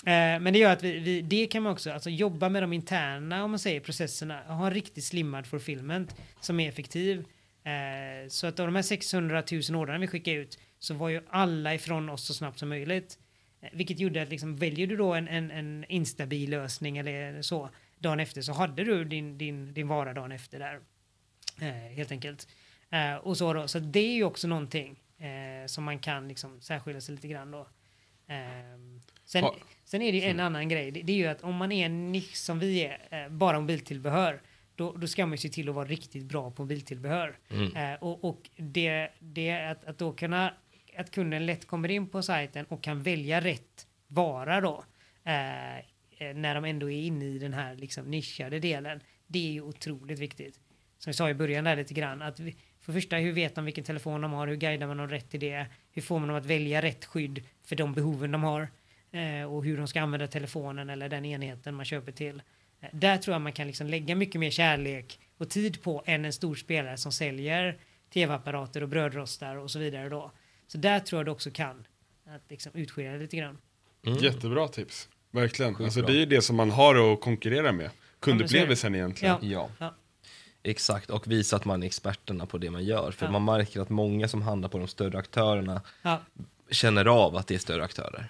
[0.07, 2.73] Eh, men det gör att vi, vi, det kan man också, alltså jobba med de
[2.73, 7.25] interna, om man säger processerna, ha en riktigt slimmad fulfillment som är effektiv.
[7.65, 11.23] Eh, så att av de här 600 000 ordrarna vi skickade ut så var ju
[11.29, 13.19] alla ifrån oss så snabbt som möjligt.
[13.61, 17.71] Eh, vilket gjorde att liksom, väljer du då en, en, en instabil lösning eller så
[17.99, 20.81] dagen efter så hade du din, din, din vara dagen efter där.
[21.95, 22.49] Helt enkelt.
[23.23, 25.03] Och så då, så det är ju också någonting
[25.67, 27.69] som man kan liksom särskilja sig lite grann då.
[29.25, 29.45] Sen,
[29.95, 30.91] sen är det ju en annan grej.
[30.91, 33.61] Det, det, är ju att om man är en nisch som vi är, eh, bara
[33.61, 34.41] mobiltillbehör,
[34.75, 37.39] då, då ska man ju se till att vara riktigt bra på mobiltillbehör.
[37.51, 37.77] Mm.
[37.77, 40.55] Eh, och, och det, det att, att då kunna
[40.97, 44.85] att kunden lätt kommer in på sajten och kan välja rätt vara då.
[45.25, 49.01] Eh, eh, när de ändå är inne i den här liksom nischade delen.
[49.27, 50.61] Det är ju otroligt viktigt.
[50.99, 52.23] Som vi sa i början där lite grann.
[52.23, 54.47] Att vi, för det första, hur vet de vilken telefon de har?
[54.47, 55.67] Hur guidar man dem rätt till det?
[55.93, 58.69] Hur får man dem att välja rätt skydd för de behoven de har?
[59.15, 62.43] Eh, och hur de ska använda telefonen eller den enheten man köper till.
[62.81, 66.25] Eh, där tror jag man kan liksom lägga mycket mer kärlek och tid på än
[66.25, 67.79] en stor spelare som säljer
[68.13, 70.33] tv-apparater och brödrostar och så vidare då.
[70.67, 71.87] Så där tror jag du också kan
[72.27, 73.59] att liksom utskilja lite grann.
[74.07, 74.19] Mm.
[74.19, 75.09] Jättebra tips.
[75.31, 75.77] Verkligen.
[75.77, 77.91] Alltså, det är ju det som man har att konkurrera med.
[78.21, 79.37] Kundupplevelsen egentligen.
[79.41, 79.71] Ja.
[79.79, 79.95] ja.
[80.63, 83.11] Exakt, och visa att man är experterna på det man gör.
[83.11, 85.83] För man märker att många som handlar på de större aktörerna
[86.71, 88.29] känner av att det är större aktörer.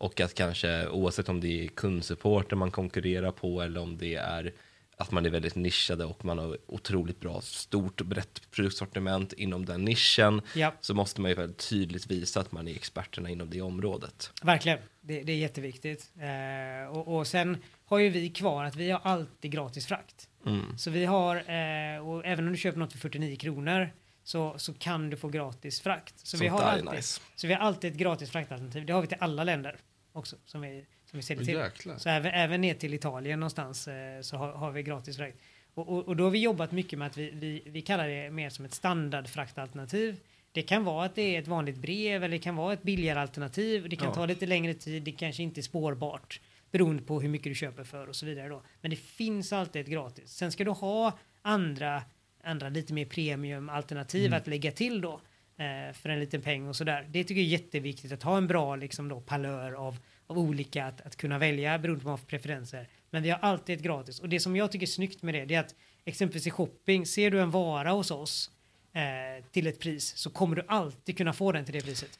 [0.00, 4.52] Och att kanske oavsett om det är kundsupporter man konkurrerar på eller om det är
[4.96, 9.64] att man är väldigt nischade och man har otroligt bra, stort och brett produktsortiment inom
[9.64, 10.42] den nischen.
[10.54, 10.72] Ja.
[10.80, 14.32] Så måste man ju väldigt tydligt visa att man är experterna inom det området.
[14.42, 16.10] Verkligen, det, det är jätteviktigt.
[16.20, 20.28] Eh, och, och sen har ju vi kvar att vi har alltid gratis frakt.
[20.46, 20.78] Mm.
[20.78, 23.90] Så vi har, eh, och även om du köper något för 49 kronor
[24.24, 26.14] så, så kan du få gratis frakt.
[26.26, 27.20] Så, vi har, alltid, nice.
[27.36, 28.86] så vi har alltid ett gratis fraktalternativ.
[28.86, 29.76] Det har vi till alla länder
[30.12, 30.36] också.
[30.44, 31.54] Som vi, som vi säljer till.
[31.54, 31.98] Jäklar.
[31.98, 35.38] Så även, även ner till Italien någonstans eh, så har, har, vi gratis frakt.
[35.74, 38.30] Och, och, och, då har vi jobbat mycket med att vi, vi, vi kallar det
[38.30, 40.20] mer som ett standardfraktalternativ.
[40.52, 43.20] Det kan vara att det är ett vanligt brev eller det kan vara ett billigare
[43.20, 43.88] alternativ.
[43.88, 44.14] Det kan ja.
[44.14, 45.02] ta lite längre tid.
[45.02, 46.40] Det kanske inte är spårbart
[46.70, 48.62] beroende på hur mycket du köper för och så vidare då.
[48.80, 50.30] Men det finns alltid ett gratis.
[50.30, 52.02] Sen ska du ha andra,
[52.44, 54.36] andra lite mer premium alternativ mm.
[54.38, 55.20] att lägga till då
[55.60, 57.08] eh, för en liten peng och så där.
[57.10, 59.96] Det tycker jag är jätteviktigt att ha en bra liksom då palör av
[60.30, 62.88] av olika att, att kunna välja beroende på vad man har för preferenser.
[63.10, 65.44] Men vi har alltid ett gratis och det som jag tycker är snyggt med det,
[65.44, 68.50] det är att exempelvis i shopping, ser du en vara hos oss
[68.92, 72.18] eh, till ett pris så kommer du alltid kunna få den till det priset.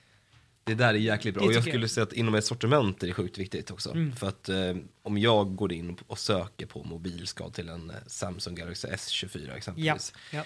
[0.64, 1.44] Det där är jäkligt bra.
[1.44, 1.90] Och jag skulle jag.
[1.90, 3.90] säga att inom ett sortiment är det sjukt viktigt också.
[3.90, 4.16] Mm.
[4.16, 8.54] För att eh, om jag går in och söker på mobilskal till en eh, Samsung
[8.54, 10.12] Galaxy S24 Ja, exempelvis.
[10.32, 10.44] ja.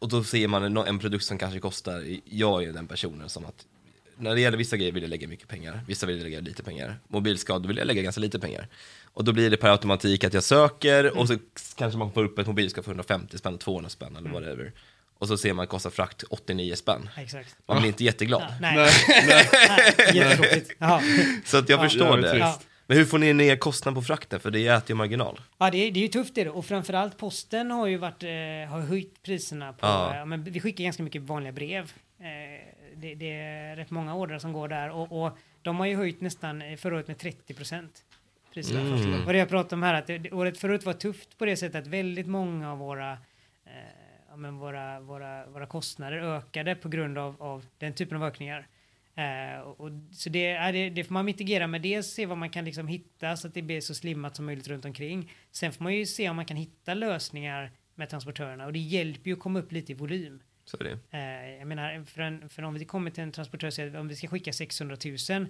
[0.00, 3.44] Och då ser man en, en produkt som kanske kostar, jag är den personen som
[3.46, 3.66] att
[4.20, 6.62] när det gäller vissa grejer vill jag lägga mycket pengar, vissa vill jag lägga lite
[6.62, 6.98] pengar.
[7.08, 8.68] Mobilskal, då vill jag lägga ganska lite pengar.
[9.04, 11.38] Och då blir det per automatik att jag söker och så
[11.76, 14.72] kanske man får upp ett mobilskal för 150 spänn, 200 spänn eller whatever.
[15.18, 17.08] Och så ser man kostar frakt 89 spänn.
[17.16, 17.56] Exakt.
[17.66, 18.42] Man blir inte jätteglad.
[18.42, 18.90] Ja, nej,
[19.26, 19.46] nej,
[20.16, 20.70] jättetråkigt.
[20.78, 21.02] Jaha.
[21.44, 21.82] Så att jag Ja.
[21.82, 22.54] förstår Jävligt det.
[22.88, 24.40] Men hur får ni ner kostnaden på frakten?
[24.40, 25.40] För det äter ju marginal.
[25.58, 28.28] Ja, det är, det är ju tufft det och framförallt posten har ju varit, eh,
[28.70, 30.24] har höjt priserna på, Ja.
[30.24, 31.92] men vi skickar ganska mycket vanliga brev.
[32.18, 32.24] Eh,
[32.96, 36.20] det, det är rätt många ordrar som går där och, och de har ju höjt
[36.20, 38.04] nästan eh, förra året med 30 procent.
[38.54, 38.80] Priserna.
[38.80, 39.26] Mm.
[39.26, 41.82] Och det jag pratade om här att det, året förut var tufft på det sättet
[41.82, 43.12] att väldigt många av våra
[43.66, 48.66] eh, men våra, våra, våra kostnader ökade på grund av, av den typen av ökningar.
[49.18, 52.50] Eh, och, så det, är det, det får man mitigera med dels se vad man
[52.50, 55.32] kan liksom hitta så att det blir så slimmat som möjligt runt omkring.
[55.50, 59.30] Sen får man ju se om man kan hitta lösningar med transportörerna och det hjälper
[59.30, 60.42] ju att komma upp lite i volym.
[60.64, 60.98] Så är det.
[61.18, 64.16] Eh, jag menar, för, en, för om vi kommer till en transportör att om vi
[64.16, 64.96] ska skicka 600
[65.30, 65.46] 000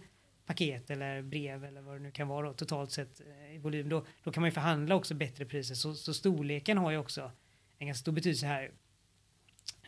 [0.47, 3.89] paket eller brev eller vad det nu kan vara då, totalt sett eh, i volym,
[3.89, 5.75] då, då kan man ju förhandla också bättre priser.
[5.75, 7.31] Så, så storleken har ju också
[7.79, 8.71] en ganska stor betydelse här.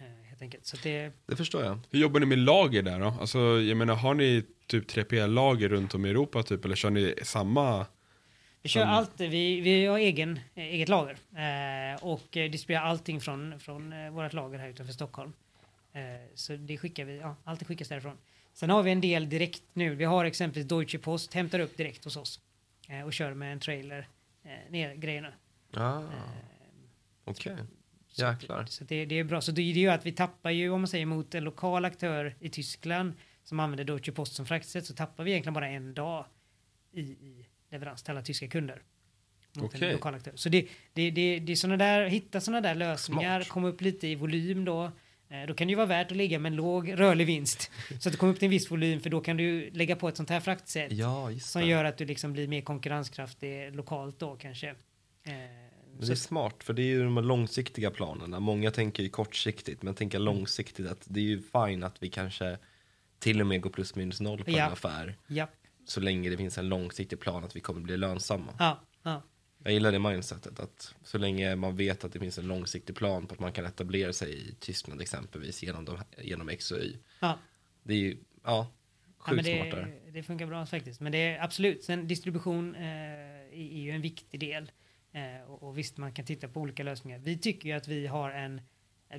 [0.01, 0.67] Eh, helt enkelt.
[0.67, 1.79] Så det, Det förstår jag.
[1.91, 3.15] Hur jobbar ni med lager där då?
[3.21, 7.15] Alltså, jag menar, har ni typ 3PL-lager runt om i Europa typ, eller kör ni
[7.23, 7.87] samma?
[8.63, 12.85] vi kör Som- allt, vi, vi har egen, eh, eget lager eh, och eh, distribuerar
[12.85, 15.33] allting från, från vårt lager här utanför Stockholm.
[15.93, 16.01] Eh,
[16.35, 18.17] så det skickar vi, ja, allt skickas därifrån.
[18.53, 19.95] Sen har vi en del direkt nu.
[19.95, 22.41] Vi har exempelvis Deutsche Post hämtar upp direkt hos oss
[22.89, 24.09] eh, och kör med en trailer
[24.45, 25.33] eh, ner grejerna.
[25.75, 26.05] Ah, Eh,
[27.25, 27.57] Okej.
[27.57, 27.65] så
[28.21, 28.65] Jäklar.
[28.65, 29.41] Så det, det är bra.
[29.41, 32.35] Så det, det gör att vi tappar ju, om man säger mot en lokal aktör
[32.41, 33.13] i Tyskland
[33.45, 36.25] som använder Deutsche Post som fraktsätt så tappar vi egentligen bara en dag
[36.93, 38.83] i, i leverans till alla tyska kunder.
[39.57, 39.89] Mot Okej.
[39.89, 40.33] en lokal aktör.
[40.35, 43.49] Så det, det, det, det är såna där, hitta sådana där lösningar, Smart.
[43.49, 44.93] komma upp lite i volym då.
[45.29, 47.71] Eh, Då kan det ju vara värt att ligga med en låg rörlig vinst.
[48.01, 50.09] Så att du kommer upp till en viss volym för då kan du lägga på
[50.09, 50.93] ett sånt här fraktsätt.
[50.93, 54.75] Ja, Som gör att du liksom blir mer konkurrenskraftig lokalt då kanske.
[56.01, 58.41] Men det är smart, för det är ju de långsiktiga planerna.
[58.41, 62.59] Många tänker ju kortsiktigt, men tänker långsiktigt att det är ju fine att vi kanske
[63.19, 64.67] till och med går plus minus noll på Ja.
[64.67, 65.17] en affär.
[65.27, 65.49] Ja,
[65.85, 68.55] Så länge det finns en långsiktig plan att vi kommer bli lönsamma.
[68.59, 69.23] ja, ja.
[69.65, 73.27] Jag gillar det mindsetet, att så länge man vet att det finns en långsiktig plan
[73.27, 76.97] på att man kan etablera sig i Tyskland exempelvis genom, de, genom X och Y.
[77.21, 77.39] ja.
[77.83, 78.71] Det är ju, ja, Ja,
[79.19, 80.01] sjukt men smart där.
[80.07, 81.01] det, det funkar bra faktiskt.
[81.01, 82.83] Men det är absolut, sen distribution eh,
[83.53, 84.71] är ju en viktig del.
[85.13, 87.19] Eh, och, och visst, man kan titta på olika lösningar.
[87.19, 88.61] Vi tycker ju att vi har en,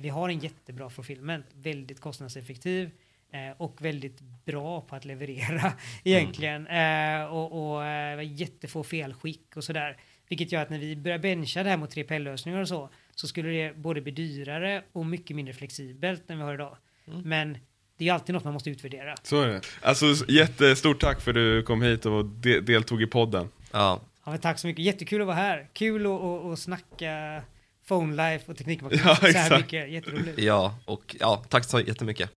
[0.00, 2.90] vi har en jättebra fulfillment, väldigt kostnadseffektiv
[3.32, 5.72] eh, och väldigt bra på att leverera
[6.04, 6.66] egentligen.
[6.66, 9.96] Eh, och och eh, jättefå felskick och sådär.
[10.28, 13.48] Vilket gör att när vi börjar bencha det här mot 3PL-lösningar och så, så skulle
[13.48, 16.76] det både bli dyrare och mycket mindre flexibelt än vi har idag.
[17.24, 17.58] Men
[17.96, 19.14] det är alltid något man måste utvärdera.
[19.22, 19.60] Så är det.
[19.82, 23.48] Alltså, jättestort tack för att du kom hit och de deltog i podden.
[23.72, 24.84] Ja, Ja, men tack så mycket.
[24.84, 25.68] Jättekul att vara här.
[25.72, 27.42] Kul att, att, att snacka
[27.88, 29.16] phone life och teknikmarknad.
[29.22, 29.90] Ja, så här mycket.
[29.90, 30.38] Jätteroligt.
[30.38, 32.30] ja, och ja, tack så jättemycket.